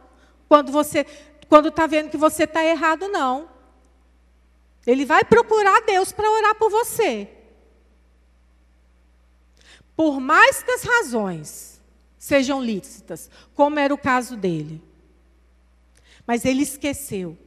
[0.50, 1.06] Quando você
[1.48, 3.48] quando está vendo que você está errado, não.
[4.86, 7.30] Ele vai procurar Deus para orar por você.
[9.96, 11.82] Por mais que as razões
[12.18, 14.84] sejam lícitas, como era o caso dele.
[16.26, 17.38] Mas ele esqueceu.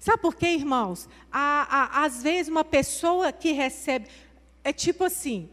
[0.00, 1.08] Sabe por quê, irmãos?
[1.30, 4.08] às vezes, uma pessoa que recebe.
[4.62, 5.48] É tipo assim: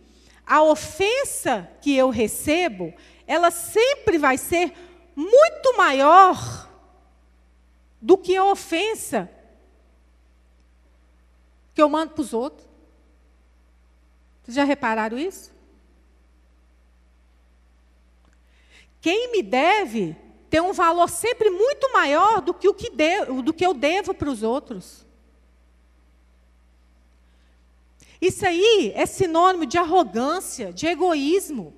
[0.46, 2.94] a ofensa que eu recebo,
[3.26, 4.74] ela sempre vai ser
[5.16, 6.70] muito maior
[8.02, 9.30] do que a ofensa
[11.74, 12.68] que eu mando para os outros.
[14.44, 15.52] Vocês já repararam isso?
[19.00, 20.16] Quem me deve
[20.52, 24.14] tem um valor sempre muito maior do que o que, de, do que eu devo
[24.14, 25.08] para os outros.
[28.20, 31.74] Isso aí é sinônimo de arrogância, de egoísmo,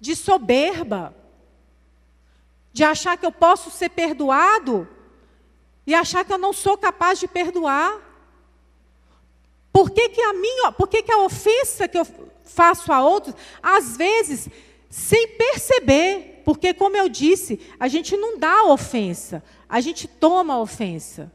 [0.00, 1.14] de soberba,
[2.72, 4.88] de achar que eu posso ser perdoado
[5.86, 8.00] e achar que eu não sou capaz de perdoar.
[9.72, 12.06] Por que, que a minha, por que, que a ofensa que eu
[12.44, 14.48] faço a outros, às vezes
[14.90, 21.32] sem perceber, porque, como eu disse, a gente não dá ofensa, a gente toma ofensa.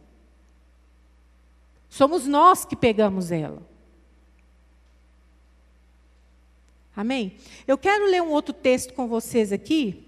[1.89, 3.65] Somos nós que pegamos ela.
[6.93, 7.37] Amém?
[7.65, 10.05] Eu quero ler um outro texto com vocês aqui,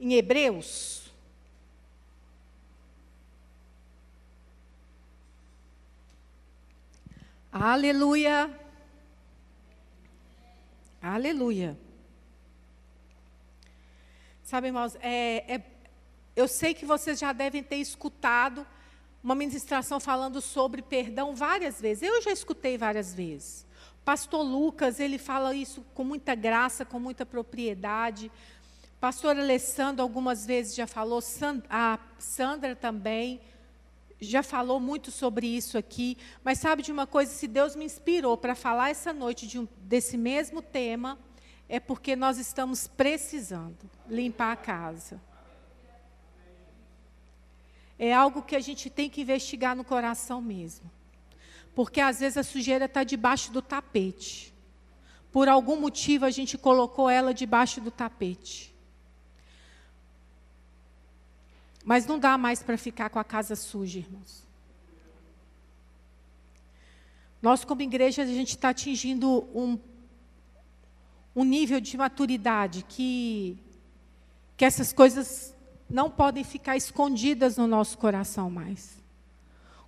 [0.00, 1.12] em Hebreus.
[7.52, 8.65] Aleluia.
[11.06, 11.78] Aleluia.
[14.42, 15.62] Sabe, irmãos, é, é,
[16.34, 18.66] eu sei que vocês já devem ter escutado
[19.22, 22.02] uma ministração falando sobre perdão várias vezes.
[22.02, 23.64] Eu já escutei várias vezes.
[24.04, 28.30] Pastor Lucas, ele fala isso com muita graça, com muita propriedade.
[28.98, 31.20] Pastor Alessandro, algumas vezes já falou,
[31.70, 33.40] a Sandra também
[34.20, 38.36] já falou muito sobre isso aqui, mas sabe de uma coisa, se Deus me inspirou
[38.36, 41.18] para falar essa noite de um, desse mesmo tema,
[41.68, 45.20] é porque nós estamos precisando limpar a casa.
[47.98, 50.90] É algo que a gente tem que investigar no coração mesmo.
[51.74, 54.54] Porque às vezes a sujeira está debaixo do tapete.
[55.32, 58.75] Por algum motivo a gente colocou ela debaixo do tapete.
[61.86, 64.44] Mas não dá mais para ficar com a casa suja, irmãos.
[67.40, 69.78] Nós, como igreja, a gente está atingindo um,
[71.34, 73.56] um nível de maturidade que,
[74.56, 75.54] que essas coisas
[75.88, 78.98] não podem ficar escondidas no nosso coração mais.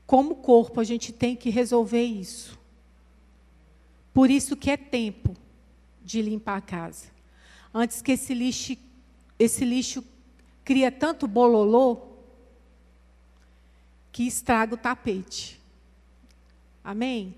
[0.07, 2.57] Como corpo, a gente tem que resolver isso.
[4.15, 5.35] Por isso que é tempo
[6.01, 7.07] de limpar a casa.
[7.75, 8.77] Antes que esse lixo,
[9.37, 10.05] esse lixo
[10.69, 11.97] cria tanto bololô
[14.13, 15.59] que estraga o tapete.
[16.85, 17.35] Amém?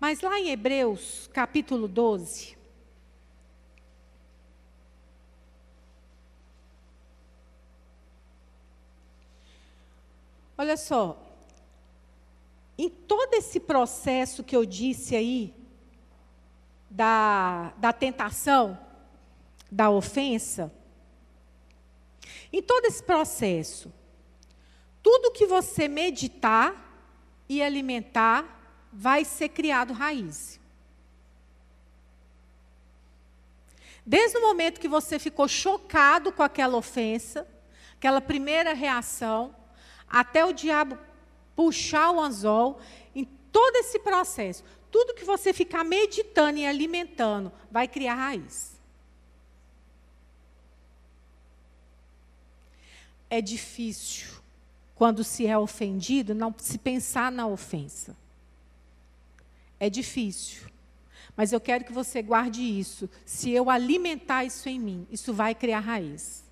[0.00, 2.56] Mas lá em Hebreus, capítulo 12,
[10.56, 11.20] Olha só,
[12.78, 15.52] em todo esse processo que eu disse aí,
[16.88, 18.78] da, da tentação,
[19.70, 20.72] da ofensa,
[22.54, 23.92] em todo esse processo,
[25.02, 26.72] tudo que você meditar
[27.48, 30.60] e alimentar vai ser criado raiz.
[34.06, 37.44] Desde o momento que você ficou chocado com aquela ofensa,
[37.96, 39.52] aquela primeira reação,
[40.08, 40.96] até o diabo
[41.56, 42.78] puxar o anzol,
[43.16, 48.73] em todo esse processo, tudo que você ficar meditando e alimentando vai criar raiz.
[53.34, 54.28] É difícil,
[54.94, 58.16] quando se é ofendido, não se pensar na ofensa.
[59.80, 60.68] É difícil.
[61.36, 63.10] Mas eu quero que você guarde isso.
[63.26, 66.44] Se eu alimentar isso em mim, isso vai criar raiz.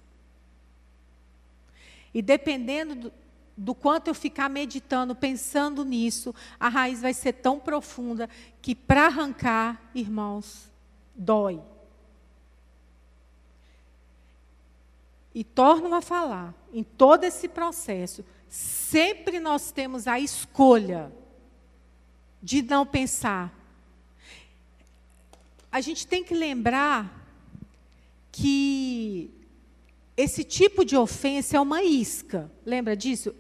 [2.13, 3.13] E dependendo do,
[3.57, 8.29] do quanto eu ficar meditando, pensando nisso, a raiz vai ser tão profunda
[8.61, 10.69] que para arrancar, irmãos,
[11.15, 11.63] dói.
[15.35, 21.11] E torno a falar, em todo esse processo, sempre nós temos a escolha
[22.43, 23.53] de não pensar.
[25.71, 27.23] A gente tem que lembrar
[28.31, 29.31] que
[30.17, 32.51] esse tipo de ofensa é uma isca.
[32.65, 33.35] Lembra disso?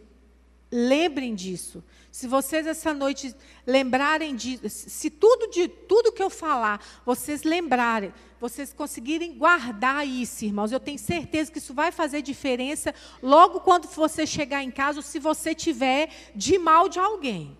[0.70, 1.84] Lembrem disso.
[2.10, 3.34] Se vocês essa noite
[3.66, 8.12] lembrarem disso, se tudo de tudo que eu falar, vocês lembrarem,
[8.42, 13.86] vocês conseguirem guardar isso, irmãos, eu tenho certeza que isso vai fazer diferença logo quando
[13.86, 17.56] você chegar em casa, ou se você tiver de mal de alguém.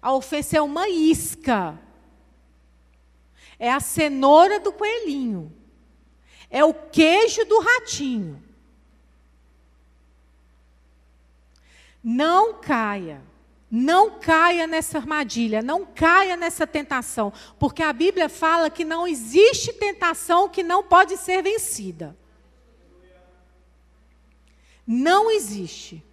[0.00, 1.78] A ofensa é uma isca.
[3.58, 5.52] É a cenoura do coelhinho.
[6.48, 8.42] É o queijo do ratinho.
[12.02, 13.22] Não caia.
[13.74, 19.72] Não caia nessa armadilha, não caia nessa tentação, porque a Bíblia fala que não existe
[19.72, 22.14] tentação que não pode ser vencida.
[24.86, 26.04] Não existe.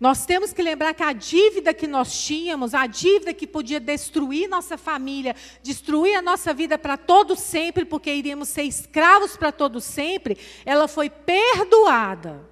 [0.00, 4.48] Nós temos que lembrar que a dívida que nós tínhamos, a dívida que podia destruir
[4.48, 9.80] nossa família, destruir a nossa vida para todo sempre, porque iríamos ser escravos para todo
[9.80, 12.44] sempre, ela foi perdoada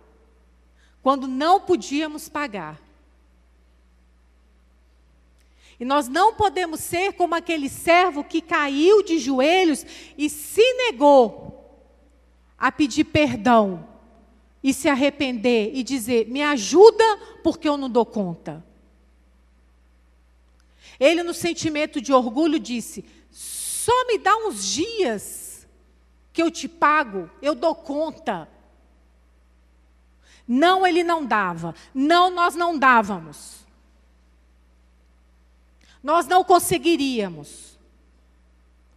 [1.02, 2.83] quando não podíamos pagar.
[5.84, 9.84] E nós não podemos ser como aquele servo que caiu de joelhos
[10.16, 11.78] e se negou
[12.56, 13.86] a pedir perdão
[14.62, 17.04] e se arrepender e dizer: me ajuda
[17.42, 18.64] porque eu não dou conta.
[20.98, 25.68] Ele, no sentimento de orgulho, disse: só me dá uns dias
[26.32, 28.48] que eu te pago, eu dou conta.
[30.48, 31.74] Não, ele não dava.
[31.92, 33.63] Não, nós não dávamos.
[36.04, 37.78] Nós não conseguiríamos.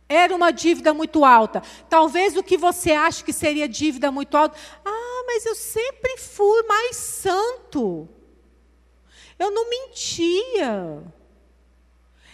[0.10, 1.64] Era uma dívida muito alta.
[1.89, 4.58] Talvez o que você acha que seria dívida muito alta.
[4.84, 8.10] Ah, mas eu sempre fui mais santo.
[9.39, 11.01] Eu não mentia.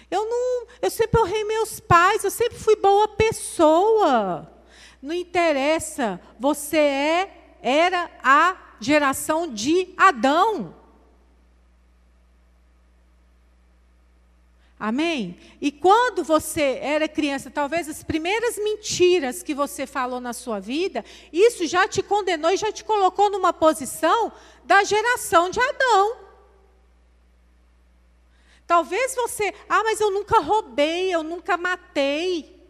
[0.10, 4.52] Eu não, eu sempre honrei meus pais, eu sempre fui boa pessoa.
[5.00, 10.83] Não interessa, você é era a geração de Adão.
[14.86, 15.38] Amém?
[15.62, 21.06] E quando você era criança, talvez as primeiras mentiras que você falou na sua vida,
[21.32, 24.34] isso já te condenou e já te colocou numa posição
[24.66, 26.18] da geração de Adão.
[28.68, 32.62] Talvez você, ah, mas eu nunca roubei, eu nunca matei.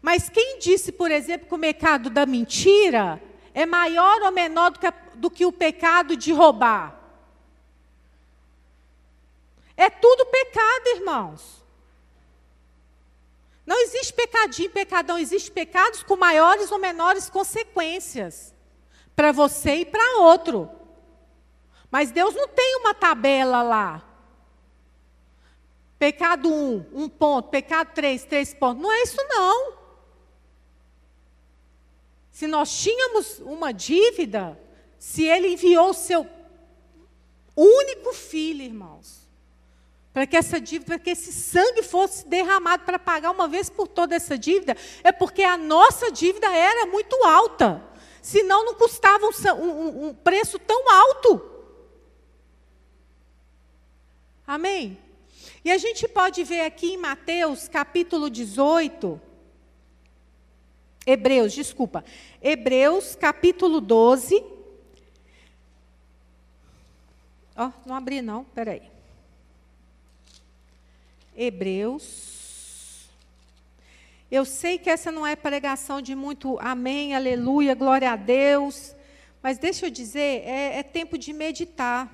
[0.00, 3.22] Mas quem disse, por exemplo, que o pecado da mentira
[3.52, 6.97] é maior ou menor do que, do que o pecado de roubar?
[9.78, 11.64] É tudo pecado, irmãos.
[13.64, 18.52] Não existe pecadinho, pecadão, existe pecados com maiores ou menores consequências
[19.14, 20.68] para você e para outro.
[21.92, 24.04] Mas Deus não tem uma tabela lá.
[25.96, 27.48] Pecado 1, um, um ponto.
[27.48, 28.82] Pecado 3, três pontos.
[28.82, 29.74] Não é isso, não.
[32.32, 34.58] Se nós tínhamos uma dívida,
[34.98, 36.26] se ele enviou o seu
[37.56, 39.17] único filho, irmãos,
[40.18, 43.86] para que essa dívida, para que esse sangue fosse derramado para pagar uma vez por
[43.86, 47.80] toda essa dívida, é porque a nossa dívida era muito alta.
[48.20, 51.48] Senão não custava um, um, um preço tão alto.
[54.44, 54.98] Amém?
[55.64, 59.20] E a gente pode ver aqui em Mateus capítulo 18,
[61.06, 62.04] Hebreus, desculpa.
[62.42, 64.44] Hebreus, capítulo 12.
[67.56, 68.97] Ó, oh, não abri não, peraí.
[71.38, 73.08] Hebreus.
[74.28, 78.94] Eu sei que essa não é pregação de muito amém, aleluia, glória a Deus.
[79.40, 82.12] Mas deixa eu dizer, é, é tempo de meditar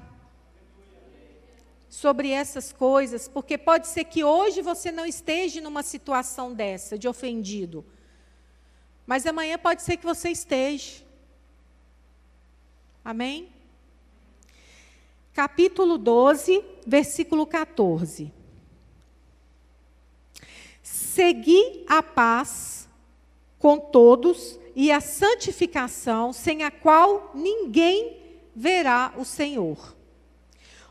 [1.88, 7.08] sobre essas coisas, porque pode ser que hoje você não esteja numa situação dessa, de
[7.08, 7.84] ofendido.
[9.06, 11.02] Mas amanhã pode ser que você esteja.
[13.02, 13.48] Amém?
[15.32, 18.43] Capítulo 12, versículo 14.
[21.14, 22.88] Segui a paz
[23.56, 28.16] com todos e a santificação, sem a qual ninguém
[28.52, 29.94] verá o Senhor.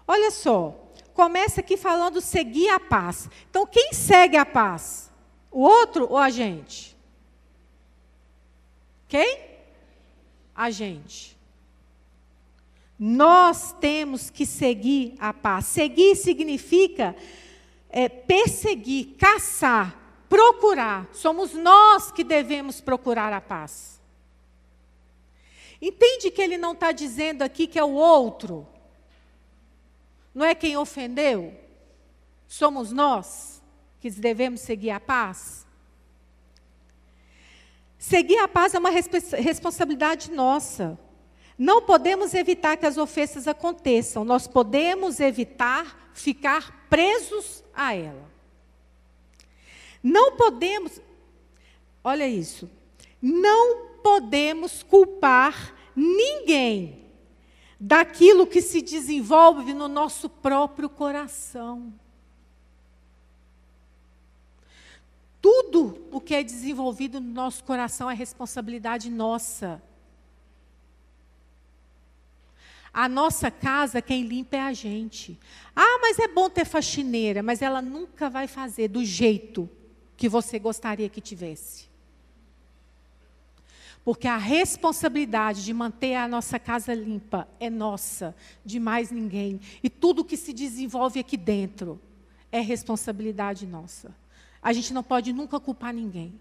[0.07, 3.30] Olha só, começa aqui falando seguir a paz.
[3.49, 5.11] Então, quem segue a paz?
[5.51, 6.95] O outro ou a gente?
[9.09, 9.41] Quem?
[10.55, 11.38] A gente.
[12.97, 15.65] Nós temos que seguir a paz.
[15.65, 17.13] Seguir significa
[17.89, 20.02] é, perseguir, caçar,
[20.34, 21.07] procurar.
[21.13, 24.01] Somos nós que devemos procurar a paz.
[25.79, 28.67] Entende que ele não está dizendo aqui que é o outro?
[30.34, 31.53] Não é quem ofendeu?
[32.47, 33.61] Somos nós
[34.01, 35.67] que devemos seguir a paz?
[37.99, 40.97] Seguir a paz é uma responsabilidade nossa.
[41.55, 48.32] Não podemos evitar que as ofensas aconteçam, nós podemos evitar ficar presos a ela.
[50.03, 50.99] Não podemos,
[52.03, 52.69] olha isso,
[53.21, 57.09] não podemos culpar ninguém
[57.79, 61.93] daquilo que se desenvolve no nosso próprio coração.
[65.41, 69.81] Tudo o que é desenvolvido no nosso coração é responsabilidade nossa.
[72.93, 75.39] A nossa casa, quem limpa é a gente.
[75.75, 79.69] Ah, mas é bom ter faxineira, mas ela nunca vai fazer do jeito
[80.24, 81.89] que você gostaria que tivesse.
[84.05, 89.59] Porque a responsabilidade de manter a nossa casa limpa é nossa, de mais ninguém.
[89.84, 91.99] E tudo que se desenvolve aqui dentro
[92.53, 94.15] é responsabilidade nossa.
[94.61, 96.39] A gente não pode nunca culpar ninguém.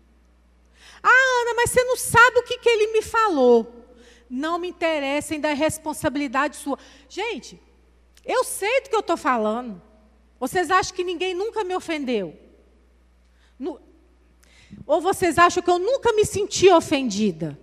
[1.02, 3.84] Ah, Ana, mas você não sabe o que, que ele me falou.
[4.30, 6.78] Não me interessa, ainda é responsabilidade sua.
[7.08, 7.60] Gente,
[8.24, 9.82] eu sei do que eu estou falando.
[10.38, 12.51] Vocês acham que ninguém nunca me ofendeu?
[13.62, 13.80] No...
[14.86, 17.58] Ou vocês acham que eu nunca me senti ofendida?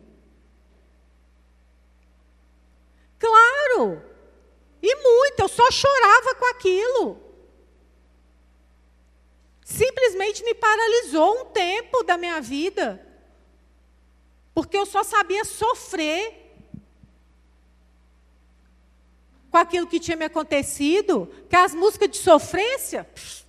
[3.17, 4.01] Claro!
[4.81, 7.29] E muito, eu só chorava com aquilo
[9.69, 13.05] simplesmente me paralisou um tempo da minha vida.
[14.53, 16.37] Porque eu só sabia sofrer.
[19.51, 23.48] com aquilo que tinha me acontecido, que as músicas de sofrência, não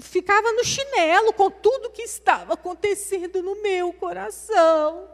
[0.00, 5.08] ficava no chinelo com tudo que estava acontecendo no meu coração.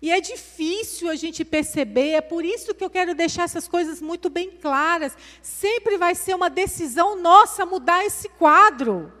[0.00, 4.00] E é difícil a gente perceber, é por isso que eu quero deixar essas coisas
[4.00, 5.16] muito bem claras.
[5.42, 9.12] Sempre vai ser uma decisão nossa mudar esse quadro.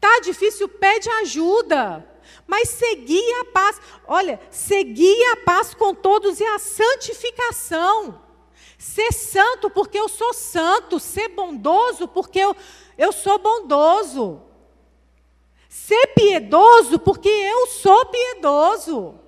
[0.00, 2.06] Tá difícil, pede ajuda.
[2.46, 3.80] Mas seguir a paz.
[4.06, 8.22] Olha, seguir a paz com todos e a santificação.
[8.78, 11.00] Ser santo porque eu sou santo.
[11.00, 12.56] Ser bondoso porque eu,
[12.96, 14.40] eu sou bondoso.
[15.68, 19.18] Ser piedoso porque eu sou piedoso.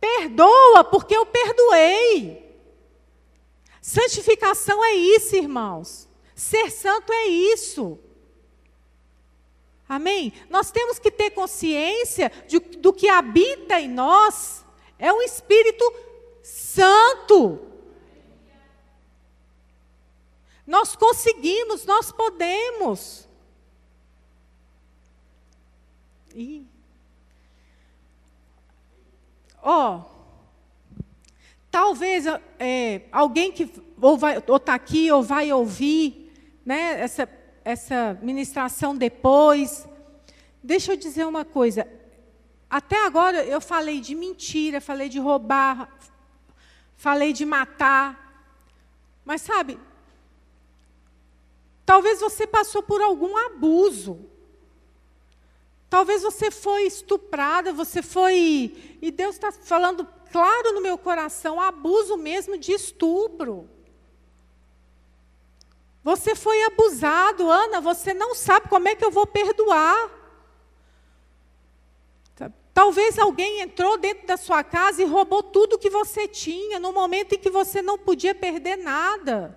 [0.00, 2.44] Perdoa porque eu perdoei.
[3.82, 6.08] Santificação é isso, irmãos.
[6.34, 7.98] Ser santo é isso.
[9.88, 10.32] Amém?
[10.48, 14.64] Nós temos que ter consciência de, do que habita em nós
[14.98, 15.84] é o Espírito
[16.44, 17.58] Santo.
[20.66, 23.26] Nós conseguimos, nós podemos.
[26.34, 26.66] E
[29.62, 30.04] ó, oh,
[31.70, 32.26] talvez
[32.58, 33.70] é, alguém que
[34.00, 36.30] ou está aqui ou vai ouvir,
[36.66, 37.26] né, essa
[37.64, 39.88] essa ministração depois.
[40.62, 41.88] Deixa eu dizer uma coisa.
[42.68, 45.88] Até agora eu falei de mentira, falei de roubar,
[46.96, 48.20] falei de matar.
[49.24, 49.78] Mas sabe,
[51.84, 54.20] talvez você passou por algum abuso.
[55.88, 58.98] Talvez você foi estuprada, você foi.
[59.00, 63.70] E Deus está falando claro no meu coração abuso mesmo de estupro.
[66.02, 70.23] Você foi abusado, Ana, você não sabe como é que eu vou perdoar.
[72.74, 77.34] Talvez alguém entrou dentro da sua casa e roubou tudo que você tinha, no momento
[77.34, 79.56] em que você não podia perder nada.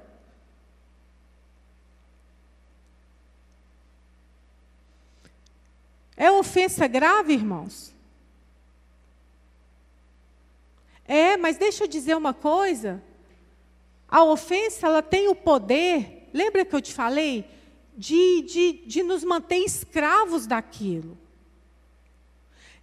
[6.16, 7.92] É ofensa grave, irmãos?
[11.06, 13.04] É, mas deixa eu dizer uma coisa.
[14.08, 17.46] A ofensa, ela tem o poder Lembra que eu te falei?
[17.98, 21.18] De, de, de nos manter escravos daquilo.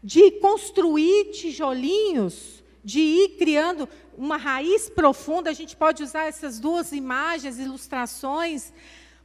[0.04, 5.48] De construir tijolinhos, de ir criando uma raiz profunda.
[5.48, 8.70] A gente pode usar essas duas imagens, ilustrações.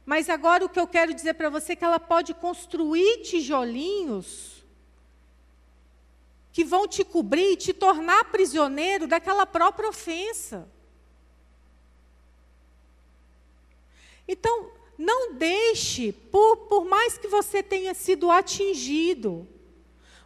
[0.06, 4.60] Mas agora o que eu quero dizer para você é que ela pode construir tijolinhos
[6.52, 10.68] que vão te cobrir e te tornar prisioneiro daquela própria ofensa.
[14.26, 19.46] Então, não deixe, por, por mais que você tenha sido atingido,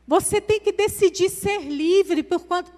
[0.07, 2.23] você tem que decidir ser livre,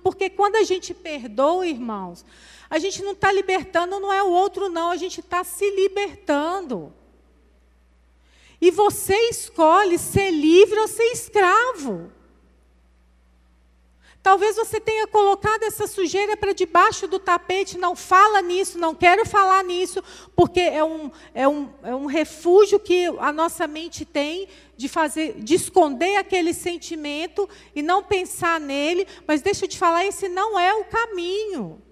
[0.02, 2.24] porque quando a gente perdoa, irmãos,
[2.70, 6.92] a gente não está libertando, não é o outro, não, a gente está se libertando.
[8.60, 12.12] E você escolhe ser livre ou ser escravo.
[14.26, 19.24] Talvez você tenha colocado essa sujeira para debaixo do tapete, não fala nisso, não quero
[19.24, 20.02] falar nisso,
[20.34, 25.40] porque é um, é um, é um refúgio que a nossa mente tem de fazer,
[25.40, 30.58] de esconder aquele sentimento e não pensar nele, mas deixa eu te falar, esse não
[30.58, 31.82] é o caminho.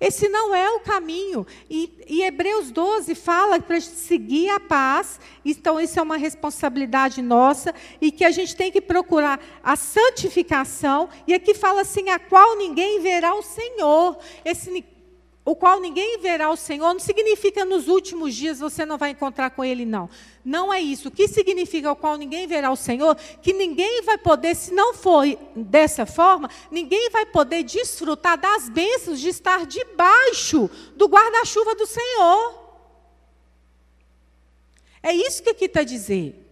[0.00, 1.46] Esse não é o caminho.
[1.70, 5.18] E, e Hebreus 12 fala para seguir a paz.
[5.42, 7.74] Então, isso é uma responsabilidade nossa.
[8.02, 11.08] E que a gente tem que procurar a santificação.
[11.26, 14.18] E aqui fala assim: a qual ninguém verá o Senhor.
[14.44, 14.70] Esse
[15.44, 19.50] o qual ninguém verá o Senhor, não significa nos últimos dias você não vai encontrar
[19.50, 20.08] com Ele, não.
[20.42, 21.08] Não é isso.
[21.08, 23.14] O que significa o qual ninguém verá o Senhor?
[23.42, 29.20] Que ninguém vai poder, se não for dessa forma, ninguém vai poder desfrutar das bênçãos
[29.20, 32.64] de estar debaixo do guarda-chuva do Senhor.
[35.02, 35.80] É isso que aqui está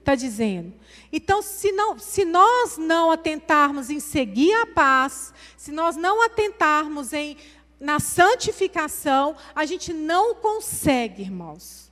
[0.04, 0.74] tá dizendo.
[1.10, 7.14] Então, se, não, se nós não atentarmos em seguir a paz, se nós não atentarmos
[7.14, 7.38] em
[7.82, 11.90] na santificação, a gente não consegue, irmãos,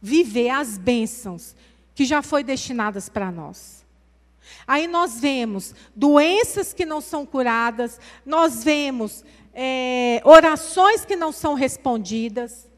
[0.00, 1.56] viver as bênçãos
[1.94, 3.82] que já foi destinadas para nós.
[4.66, 9.24] Aí nós vemos doenças que não são curadas, nós vemos
[9.54, 12.68] é, orações que não são respondidas,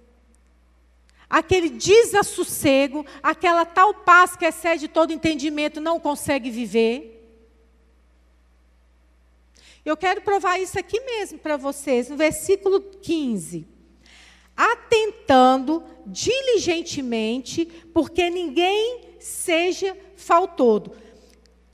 [1.28, 7.11] aquele desassossego, aquela tal paz que excede todo entendimento, não consegue viver.
[9.84, 13.66] Eu quero provar isso aqui mesmo para vocês, no versículo 15.
[14.56, 20.92] Atentando diligentemente, porque ninguém seja faltoso.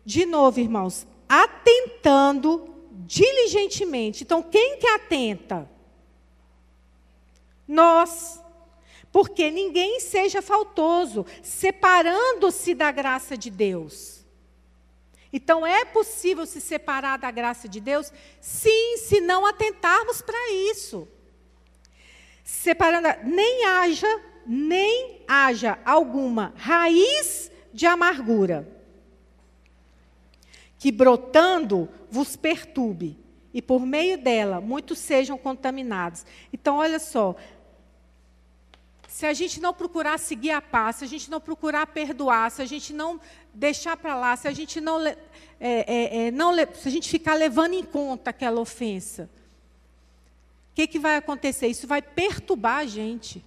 [0.04, 2.74] De novo, irmãos, atentando
[3.06, 4.24] diligentemente.
[4.24, 5.70] Então, quem que atenta?
[7.66, 8.42] Nós.
[9.12, 14.17] Porque ninguém seja faltoso, separando-se da graça de Deus.
[15.32, 18.12] Então, é possível se separar da graça de Deus?
[18.40, 21.06] Sim, se não atentarmos para isso.
[22.42, 28.66] Separando, nem haja, nem haja alguma raiz de amargura,
[30.78, 33.18] que brotando vos perturbe,
[33.52, 36.24] e por meio dela muitos sejam contaminados.
[36.52, 37.36] Então, olha só,
[39.06, 42.62] se a gente não procurar seguir a paz, se a gente não procurar perdoar, se
[42.62, 43.20] a gente não
[43.58, 45.16] deixar para lá, se a gente não, é,
[45.60, 49.28] é, é, não se a gente ficar levando em conta aquela ofensa,
[50.72, 51.66] o que, que vai acontecer?
[51.66, 53.44] Isso vai perturbar a gente.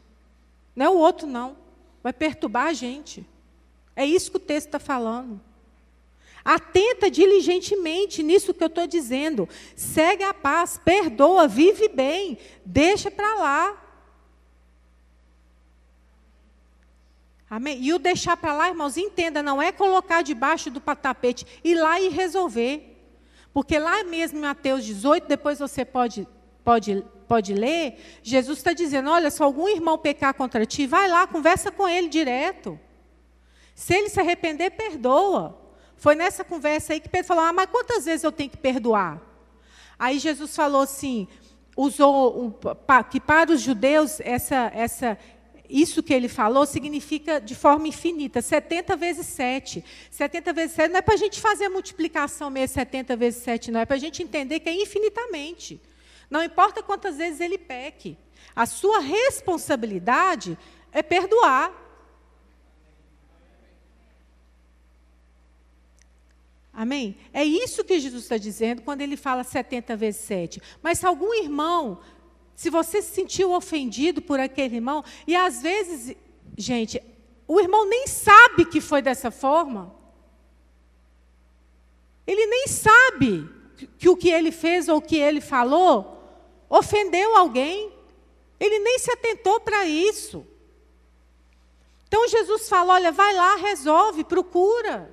[0.75, 1.55] Não é o outro, não.
[2.03, 3.25] Vai perturbar a gente.
[3.95, 5.39] É isso que o texto está falando.
[6.43, 9.47] Atenta diligentemente nisso que eu estou dizendo.
[9.77, 13.90] Segue a paz, perdoa, vive bem, deixa para lá.
[17.51, 17.83] Amém?
[17.83, 21.99] E o deixar para lá, irmãos, entenda, não é colocar debaixo do tapete, ir lá
[21.99, 22.97] e resolver.
[23.53, 26.25] Porque lá mesmo em Mateus 18, depois você pode,
[26.63, 31.27] pode, pode ler, Jesus está dizendo: olha, se algum irmão pecar contra ti, vai lá,
[31.27, 32.79] conversa com ele direto.
[33.75, 35.59] Se ele se arrepender, perdoa.
[35.97, 39.21] Foi nessa conversa aí que Pedro falou: ah, mas quantas vezes eu tenho que perdoar?
[39.99, 41.27] Aí Jesus falou assim:
[41.75, 42.59] usou
[43.09, 45.17] que para os judeus essa, essa,
[45.71, 49.83] isso que ele falou significa de forma infinita, 70 vezes 7.
[50.09, 53.71] 70 vezes 7 não é para a gente fazer a multiplicação mesmo, 70 vezes 7,
[53.71, 55.81] não, é para a gente entender que é infinitamente.
[56.29, 58.17] Não importa quantas vezes ele peque,
[58.53, 60.57] a sua responsabilidade
[60.91, 61.71] é perdoar.
[66.73, 67.17] Amém?
[67.33, 70.61] É isso que Jesus está dizendo quando ele fala 70 vezes 7.
[70.81, 71.99] Mas se algum irmão
[72.61, 76.15] se você se sentiu ofendido por aquele irmão, e às vezes,
[76.55, 77.01] gente,
[77.47, 79.91] o irmão nem sabe que foi dessa forma.
[82.27, 83.49] Ele nem sabe
[83.97, 86.23] que o que ele fez ou o que ele falou
[86.69, 87.91] ofendeu alguém.
[88.59, 90.45] Ele nem se atentou para isso.
[92.07, 95.11] Então Jesus fala: olha, vai lá, resolve, procura,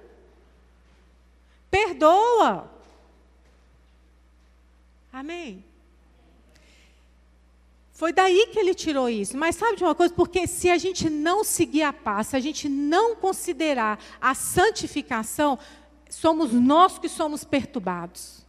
[1.70, 2.70] perdoa.
[5.10, 5.64] Amém?
[7.98, 9.36] Foi daí que ele tirou isso.
[9.36, 10.14] Mas sabe de uma coisa?
[10.14, 15.58] Porque se a gente não seguir a paz, se a gente não considerar a santificação,
[16.08, 18.46] somos nós que somos perturbados.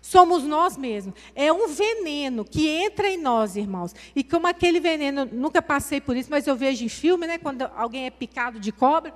[0.00, 1.16] Somos nós mesmos.
[1.34, 3.92] É um veneno que entra em nós, irmãos.
[4.14, 7.38] E como aquele veneno, nunca passei por isso, mas eu vejo em filme, né?
[7.38, 9.12] Quando alguém é picado de cobra,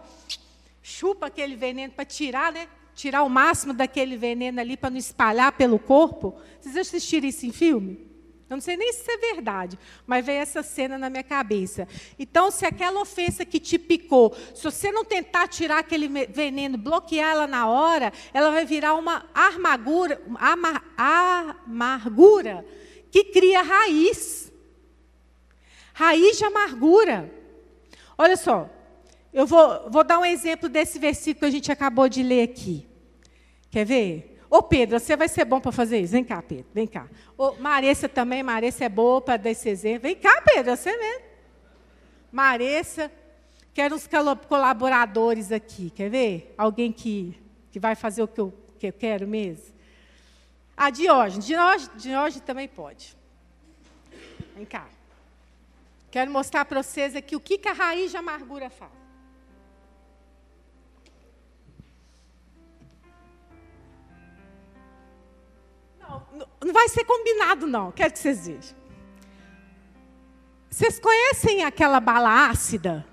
[0.82, 2.66] chupa aquele veneno para tirar, né?
[2.92, 6.34] Tirar o máximo daquele veneno ali para não espalhar pelo corpo.
[6.60, 8.10] Vocês assistiram isso em filme?
[8.52, 11.88] Eu não sei nem se isso é verdade, mas veio essa cena na minha cabeça.
[12.18, 17.32] Então, se aquela ofensa que te picou, se você não tentar tirar aquele veneno, bloquear
[17.32, 20.20] ela na hora, ela vai virar uma amargura,
[21.66, 22.62] amargura
[23.10, 24.52] que cria raiz.
[25.94, 27.32] Raiz de amargura.
[28.18, 28.68] Olha só,
[29.32, 32.86] eu vou, vou dar um exemplo desse versículo que a gente acabou de ler aqui.
[33.70, 34.31] Quer ver?
[34.52, 36.12] Ô Pedro, você vai ser bom para fazer isso?
[36.12, 37.08] Vem cá, Pedro, vem cá.
[37.38, 40.02] Ô, Maressa também, Maressa é boa para dar esse exemplo.
[40.02, 41.22] Vem cá, Pedro, você mesmo.
[42.30, 43.10] Maressa,
[43.72, 44.06] quero uns
[44.46, 46.54] colaboradores aqui, quer ver?
[46.58, 47.34] Alguém que,
[47.70, 49.72] que vai fazer o que eu, que eu quero mesmo?
[50.76, 51.46] A Diógenes,
[51.96, 53.16] Diógenes, também pode.
[54.54, 54.86] Vem cá.
[56.10, 59.01] Quero mostrar para vocês aqui o que, que a raiz de amargura faz.
[66.64, 67.92] Não vai ser combinado, não.
[67.92, 68.76] Quero que vocês vejam.
[70.70, 73.06] Vocês conhecem aquela bala ácida?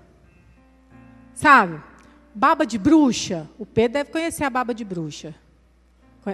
[1.34, 1.82] Sabe?
[2.34, 3.48] Baba de bruxa.
[3.58, 5.34] O Pedro deve conhecer a baba de bruxa.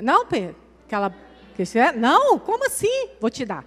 [0.02, 0.56] Não, Pedro?
[0.84, 1.14] Aquela.
[1.96, 2.38] Não?
[2.38, 3.08] Como assim?
[3.20, 3.64] Vou te dar.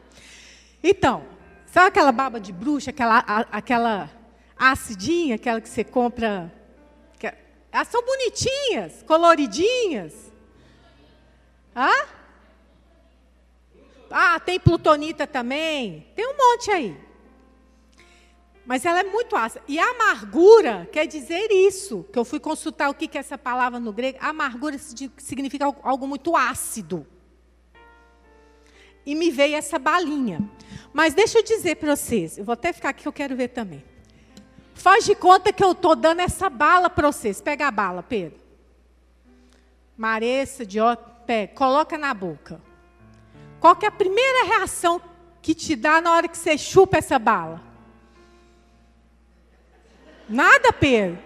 [0.82, 1.26] Então,
[1.66, 3.20] sabe aquela baba de bruxa, aquela,
[3.52, 4.10] aquela
[4.58, 6.54] acidinha, aquela que você compra?
[7.18, 7.34] Que,
[7.72, 10.32] elas são bonitinhas, coloridinhas.
[11.76, 12.19] Hã?
[14.12, 16.08] Ah, tem plutonita também.
[16.16, 17.10] Tem um monte aí.
[18.66, 19.64] Mas ela é muito ácida.
[19.68, 22.06] E amargura quer dizer isso.
[22.14, 24.20] Que eu fui consultar o que é essa palavra no grego.
[24.22, 27.08] Amargura significa algo muito ácido.
[29.06, 30.48] E me veio essa balinha.
[30.94, 32.38] Mas deixa eu dizer para vocês.
[32.38, 33.84] Eu vou até ficar aqui que eu quero ver também.
[34.76, 37.42] Faz de conta que eu estou dando essa bala para vocês.
[37.42, 38.40] Pega a bala, Pedro.
[39.98, 40.78] Maressa, de
[41.26, 42.62] pega, coloca na boca.
[43.60, 45.02] Qual que é a primeira reação
[45.42, 47.62] que te dá na hora que você chupa essa bala?
[50.28, 51.18] Nada, Pedro.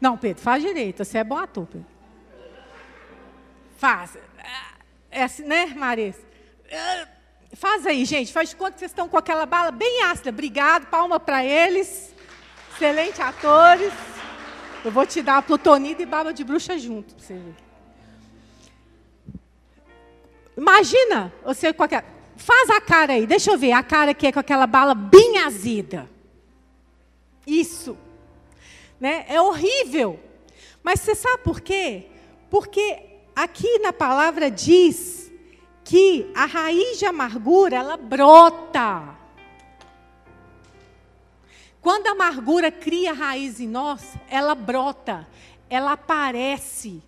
[0.00, 1.04] Não, Pedro, faz direito.
[1.04, 1.86] Você é bom ator, Pedro.
[3.76, 4.16] Faz.
[5.10, 6.20] É assim, né, Marisa?
[7.54, 8.32] Faz aí, gente.
[8.32, 10.30] Faz de conta que vocês estão com aquela bala bem ácida.
[10.30, 10.86] Obrigado.
[10.86, 12.14] Palma para eles.
[12.74, 13.92] Excelente atores.
[14.84, 17.14] Eu vou te dar a plutonida e baba de bruxa junto.
[17.14, 17.71] Pra você ver.
[20.56, 22.04] Imagina você com aquela.
[22.36, 25.38] Faz a cara aí, deixa eu ver a cara que é com aquela bala bem
[25.38, 26.10] azida.
[27.46, 27.96] Isso.
[29.00, 29.24] Né?
[29.28, 30.18] É horrível.
[30.82, 32.06] Mas você sabe por quê?
[32.50, 35.30] Porque aqui na palavra diz
[35.84, 39.16] que a raiz de amargura, ela brota.
[41.80, 45.28] Quando a amargura cria raiz em nós, ela brota,
[45.68, 47.02] ela aparece.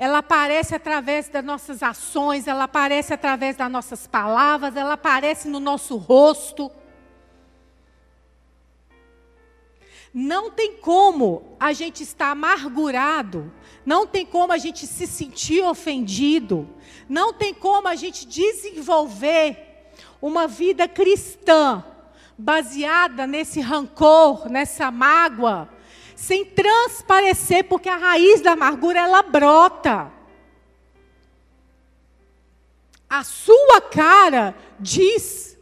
[0.00, 5.60] Ela aparece através das nossas ações, ela aparece através das nossas palavras, ela aparece no
[5.60, 6.72] nosso rosto.
[10.14, 13.52] Não tem como a gente estar amargurado,
[13.84, 16.66] não tem como a gente se sentir ofendido,
[17.06, 21.84] não tem como a gente desenvolver uma vida cristã
[22.38, 25.68] baseada nesse rancor, nessa mágoa,
[26.20, 30.12] sem transparecer, porque a raiz da amargura ela brota.
[33.08, 35.58] A sua cara diz,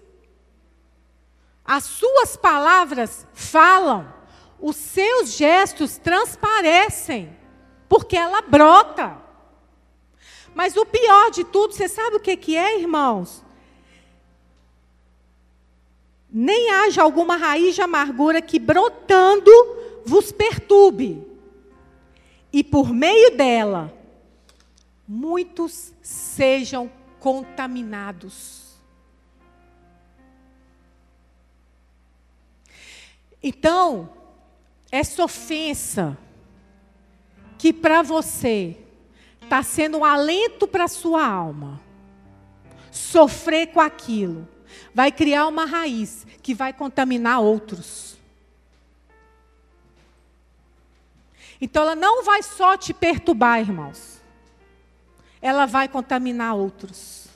[1.64, 4.12] as suas palavras falam
[4.60, 7.34] os seus gestos transparecem,
[7.88, 9.16] porque ela brota.
[10.56, 13.44] Mas o pior de tudo, você sabe o que, que é, irmãos?
[16.28, 19.77] Nem haja alguma raiz de amargura que brotando
[20.08, 21.22] vos perturbe.
[22.50, 23.94] E por meio dela,
[25.06, 26.90] muitos sejam
[27.20, 28.78] contaminados.
[33.42, 34.08] Então,
[34.90, 36.16] essa ofensa
[37.58, 38.78] que para você
[39.42, 41.80] está sendo um alento para sua alma,
[42.90, 44.48] sofrer com aquilo,
[44.94, 48.07] vai criar uma raiz que vai contaminar outros.
[51.60, 54.20] Então ela não vai só te perturbar, irmãos.
[55.40, 57.28] Ela vai contaminar outros.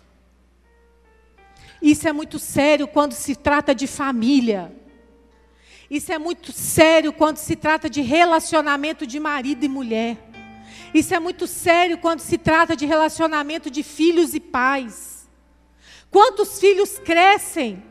[1.81, 4.73] Isso é muito sério quando se trata de família.
[5.91, 10.17] Isso é muito sério quando se trata de relacionamento de marido e mulher.
[10.95, 15.29] Isso é muito sério quando se trata de relacionamento de filhos e pais.
[16.11, 17.83] Quantos filhos crescem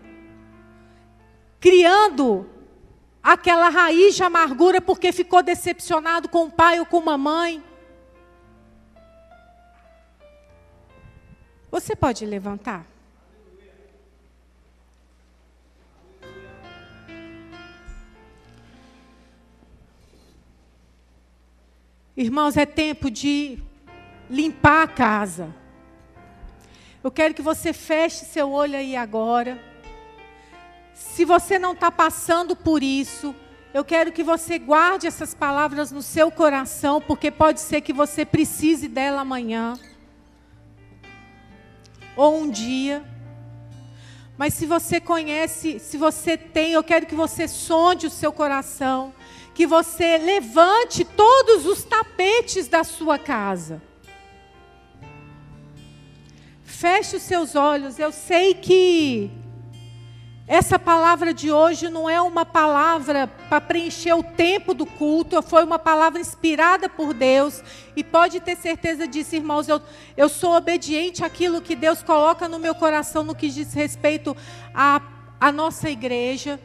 [1.59, 2.49] criando
[3.23, 7.63] aquela raiz de amargura porque ficou decepcionado com o pai ou com a mãe?
[11.69, 12.85] Você pode levantar?
[22.15, 23.57] Irmãos, é tempo de
[24.29, 25.55] limpar a casa.
[27.03, 29.70] Eu quero que você feche seu olho aí agora.
[31.09, 33.35] Se você não está passando por isso,
[33.73, 38.23] eu quero que você guarde essas palavras no seu coração, porque pode ser que você
[38.23, 39.73] precise dela amanhã.
[42.15, 43.03] Ou um dia.
[44.37, 49.13] Mas se você conhece, se você tem, eu quero que você sonde o seu coração
[49.53, 53.81] que você levante todos os tapetes da sua casa.
[56.63, 57.99] Feche os seus olhos.
[57.99, 59.29] Eu sei que
[60.51, 65.63] essa palavra de hoje não é uma palavra para preencher o tempo do culto, foi
[65.63, 67.63] uma palavra inspirada por Deus.
[67.95, 69.69] E pode ter certeza disso, irmãos.
[69.69, 69.81] Eu,
[70.17, 74.35] eu sou obediente àquilo que Deus coloca no meu coração no que diz respeito
[74.73, 75.01] à,
[75.39, 76.59] à nossa igreja.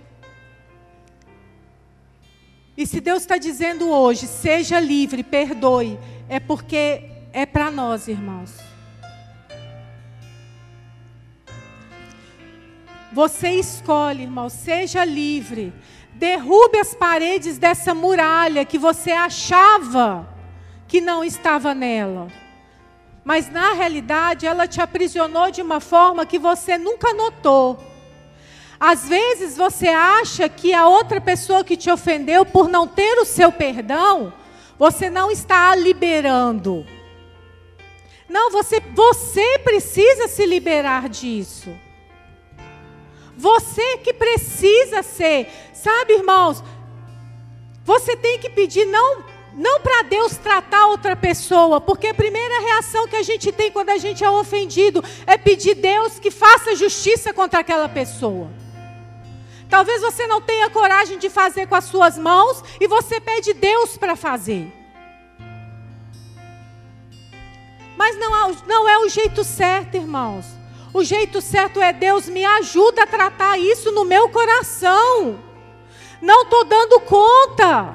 [2.77, 5.97] E se Deus está dizendo hoje, seja livre, perdoe,
[6.29, 8.66] é porque é para nós, irmãos.
[13.17, 15.73] Você escolhe, irmão, seja livre.
[16.13, 20.29] Derrube as paredes dessa muralha que você achava
[20.87, 22.29] que não estava nela.
[23.25, 27.83] Mas na realidade ela te aprisionou de uma forma que você nunca notou.
[28.79, 33.25] Às vezes você acha que a outra pessoa que te ofendeu, por não ter o
[33.25, 34.31] seu perdão,
[34.79, 36.85] você não está a liberando.
[38.29, 41.86] Não, você, você precisa se liberar disso.
[43.37, 46.63] Você que precisa ser, sabe, irmãos?
[47.85, 49.25] Você tem que pedir não
[49.59, 53.89] Não para Deus tratar outra pessoa, porque a primeira reação que a gente tem quando
[53.89, 58.51] a gente é ofendido é pedir Deus que faça justiça contra aquela pessoa.
[59.69, 63.97] Talvez você não tenha coragem de fazer com as suas mãos e você pede Deus
[63.97, 64.71] para fazer.
[67.97, 70.56] Mas não, não é o jeito certo, irmãos.
[70.97, 75.39] O jeito certo é Deus me ajuda a tratar isso no meu coração.
[76.23, 77.95] Não estou dando conta.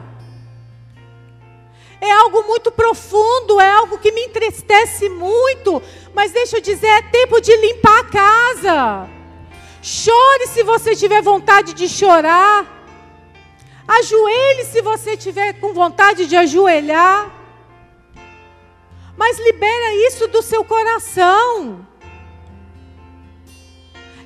[2.00, 5.82] É algo muito profundo, é algo que me entristece muito.
[6.14, 9.10] Mas deixa eu dizer, é tempo de limpar a casa.
[9.82, 12.68] Chore se você tiver vontade de chorar.
[13.88, 17.32] Ajoelhe se você tiver com vontade de ajoelhar.
[19.18, 21.90] Mas libera isso do seu coração.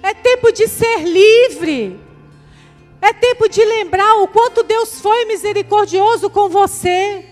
[0.06, 2.00] É tempo de ser livre.
[3.02, 7.26] É tempo de lembrar o quanto Deus foi misericordioso com você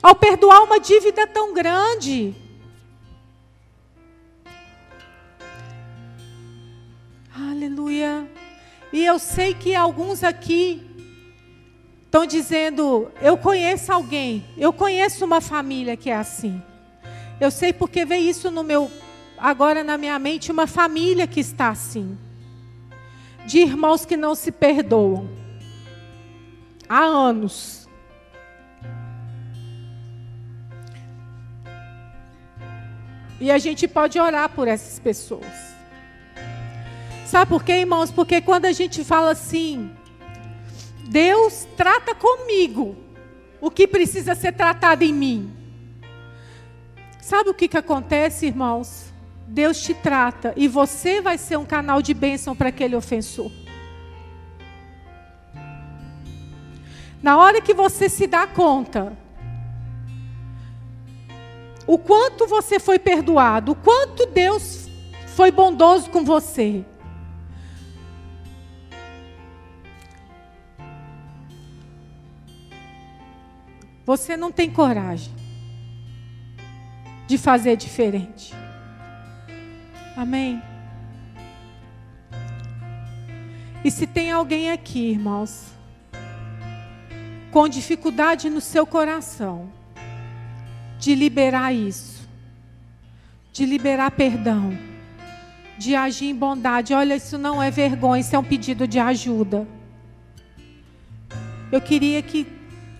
[0.00, 2.32] ao perdoar uma dívida tão grande.
[7.34, 8.30] Aleluia.
[8.92, 10.80] E eu sei que alguns aqui
[12.04, 16.62] estão dizendo: eu conheço alguém, eu conheço uma família que é assim.
[17.40, 18.88] Eu sei porque veio isso no meu
[19.42, 22.16] agora na minha mente uma família que está assim.
[23.44, 25.28] De irmãos que não se perdoam.
[26.88, 27.88] Há anos.
[33.40, 35.74] E a gente pode orar por essas pessoas.
[37.26, 38.12] Sabe por quê, irmãos?
[38.12, 39.90] Porque quando a gente fala assim,
[41.08, 42.94] Deus trata comigo
[43.60, 45.52] o que precisa ser tratado em mim.
[47.20, 49.11] Sabe o que, que acontece, irmãos?
[49.46, 53.50] Deus te trata e você vai ser um canal de bênção para aquele ofensor.
[57.22, 59.16] Na hora que você se dá conta
[61.86, 64.88] o quanto você foi perdoado, o quanto Deus
[65.26, 66.84] foi bondoso com você.
[74.04, 75.32] Você não tem coragem
[77.26, 78.61] de fazer diferente.
[80.16, 80.62] Amém?
[83.84, 85.72] E se tem alguém aqui, irmãos,
[87.50, 89.70] com dificuldade no seu coração,
[90.98, 92.28] de liberar isso,
[93.52, 94.78] de liberar perdão,
[95.76, 96.94] de agir em bondade.
[96.94, 99.66] Olha, isso não é vergonha, isso é um pedido de ajuda.
[101.72, 102.46] Eu queria que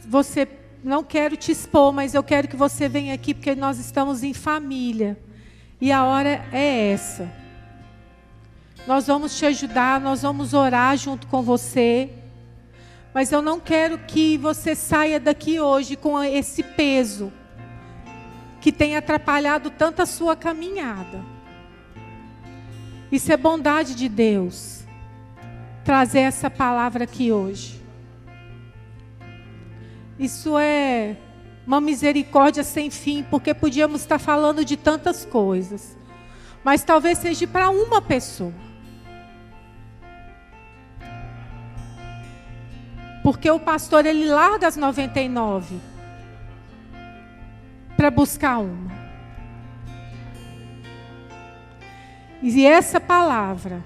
[0.05, 0.49] você,
[0.83, 4.35] não quero te expor, mas eu quero que você venha aqui porque nós estamos em
[4.35, 5.17] família.
[5.83, 7.28] E a hora é essa.
[8.87, 12.09] Nós vamos te ajudar, nós vamos orar junto com você.
[13.12, 17.33] Mas eu não quero que você saia daqui hoje com esse peso
[18.61, 21.20] que tem atrapalhado tanto a sua caminhada.
[23.11, 24.85] Isso é bondade de Deus.
[25.85, 27.83] Trazer essa palavra aqui hoje.
[30.16, 31.16] Isso é
[31.67, 35.97] uma misericórdia sem fim, porque podíamos estar falando de tantas coisas.
[36.65, 38.53] Mas talvez seja para uma pessoa.
[43.23, 45.77] Porque o pastor ele larga as 99
[47.97, 48.91] para buscar uma.
[52.43, 53.81] E essa palavra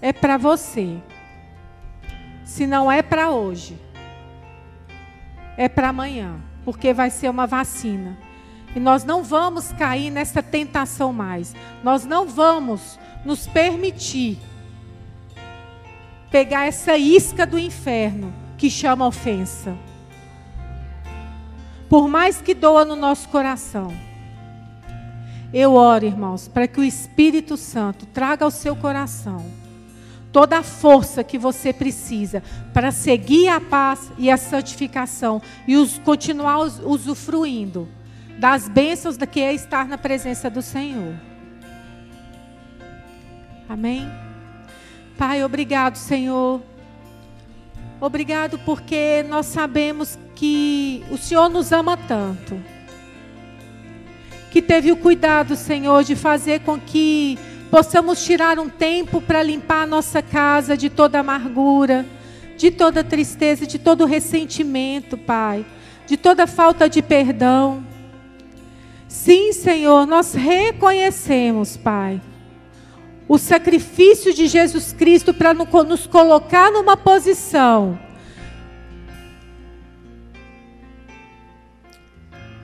[0.00, 0.98] é para você.
[2.42, 3.78] Se não é para hoje,
[5.56, 8.16] é para amanhã, porque vai ser uma vacina.
[8.74, 11.54] E nós não vamos cair nessa tentação mais.
[11.82, 14.38] Nós não vamos nos permitir
[16.30, 19.76] pegar essa isca do inferno que chama ofensa.
[21.88, 23.94] Por mais que doa no nosso coração.
[25.52, 29.63] Eu oro, irmãos, para que o Espírito Santo traga ao seu coração
[30.34, 35.96] toda a força que você precisa para seguir a paz e a santificação e os,
[36.00, 37.88] continuar usufruindo
[38.36, 41.14] das bênçãos que é estar na presença do Senhor.
[43.68, 44.10] Amém?
[45.16, 46.60] Pai, obrigado, Senhor.
[48.00, 52.60] Obrigado porque nós sabemos que o Senhor nos ama tanto.
[54.50, 57.38] Que teve o cuidado, Senhor, de fazer com que
[57.74, 62.06] possamos tirar um tempo para limpar a nossa casa de toda amargura,
[62.56, 65.66] de toda tristeza, de todo ressentimento, Pai,
[66.06, 67.84] de toda falta de perdão.
[69.08, 72.22] Sim, Senhor, nós reconhecemos, Pai,
[73.26, 77.98] o sacrifício de Jesus Cristo para nos colocar numa posição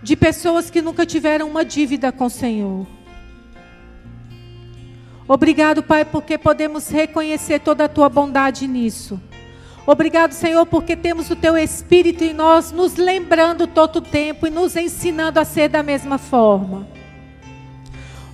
[0.04, 2.99] de pessoas que nunca tiveram uma dívida com o Senhor.
[5.32, 9.20] Obrigado, Pai, porque podemos reconhecer toda a tua bondade nisso.
[9.86, 14.50] Obrigado, Senhor, porque temos o teu Espírito em nós, nos lembrando todo o tempo e
[14.50, 16.84] nos ensinando a ser da mesma forma.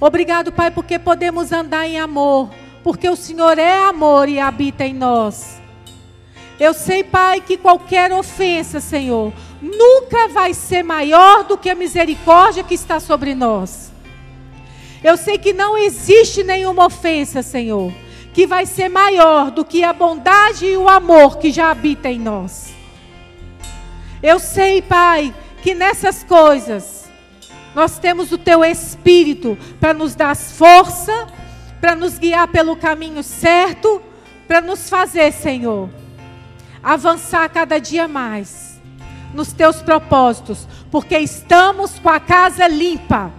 [0.01, 2.49] Obrigado, Pai, porque podemos andar em amor,
[2.83, 5.61] porque o Senhor é amor e habita em nós.
[6.59, 12.65] Eu sei, Pai, que qualquer ofensa, Senhor, nunca vai ser maior do que a misericórdia
[12.65, 13.95] que está sobre nós.
[15.03, 17.93] Eu sei que não existe nenhuma ofensa, Senhor,
[18.33, 22.19] que vai ser maior do que a bondade e o amor que já habita em
[22.19, 22.75] nós.
[24.23, 27.11] Eu sei, Pai, que nessas coisas
[27.75, 31.27] nós temos o Teu Espírito para nos dar força,
[31.81, 34.01] para nos guiar pelo caminho certo,
[34.49, 35.89] para nos fazer, Senhor
[36.87, 38.81] avançar cada dia mais
[39.35, 43.33] nos teus propósitos, porque estamos com a casa limpa.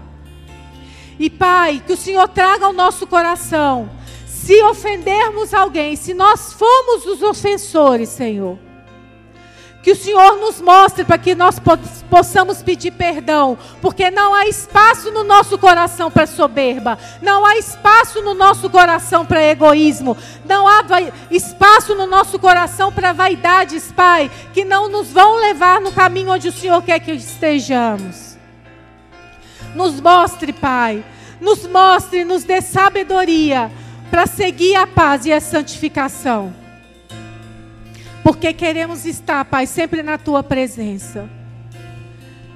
[1.19, 3.89] E Pai, que o Senhor traga ao nosso coração,
[4.25, 8.57] se ofendermos alguém, se nós fomos os ofensores, Senhor,
[9.81, 11.61] que o Senhor nos mostre para que nós
[12.09, 18.21] possamos pedir perdão, porque não há espaço no nosso coração para soberba, não há espaço
[18.21, 20.83] no nosso coração para egoísmo, não há
[21.31, 26.49] espaço no nosso coração para vaidades, Pai, que não nos vão levar no caminho onde
[26.49, 28.26] o Senhor quer que estejamos.
[29.77, 31.05] Nos mostre, Pai,
[31.39, 33.71] nos mostre, nos dê sabedoria
[34.11, 36.53] para seguir a paz e a santificação
[38.27, 41.29] porque queremos estar, Pai, sempre na tua presença.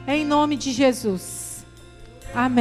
[0.06, 1.66] Em nome de Jesus.
[2.36, 2.60] Amém.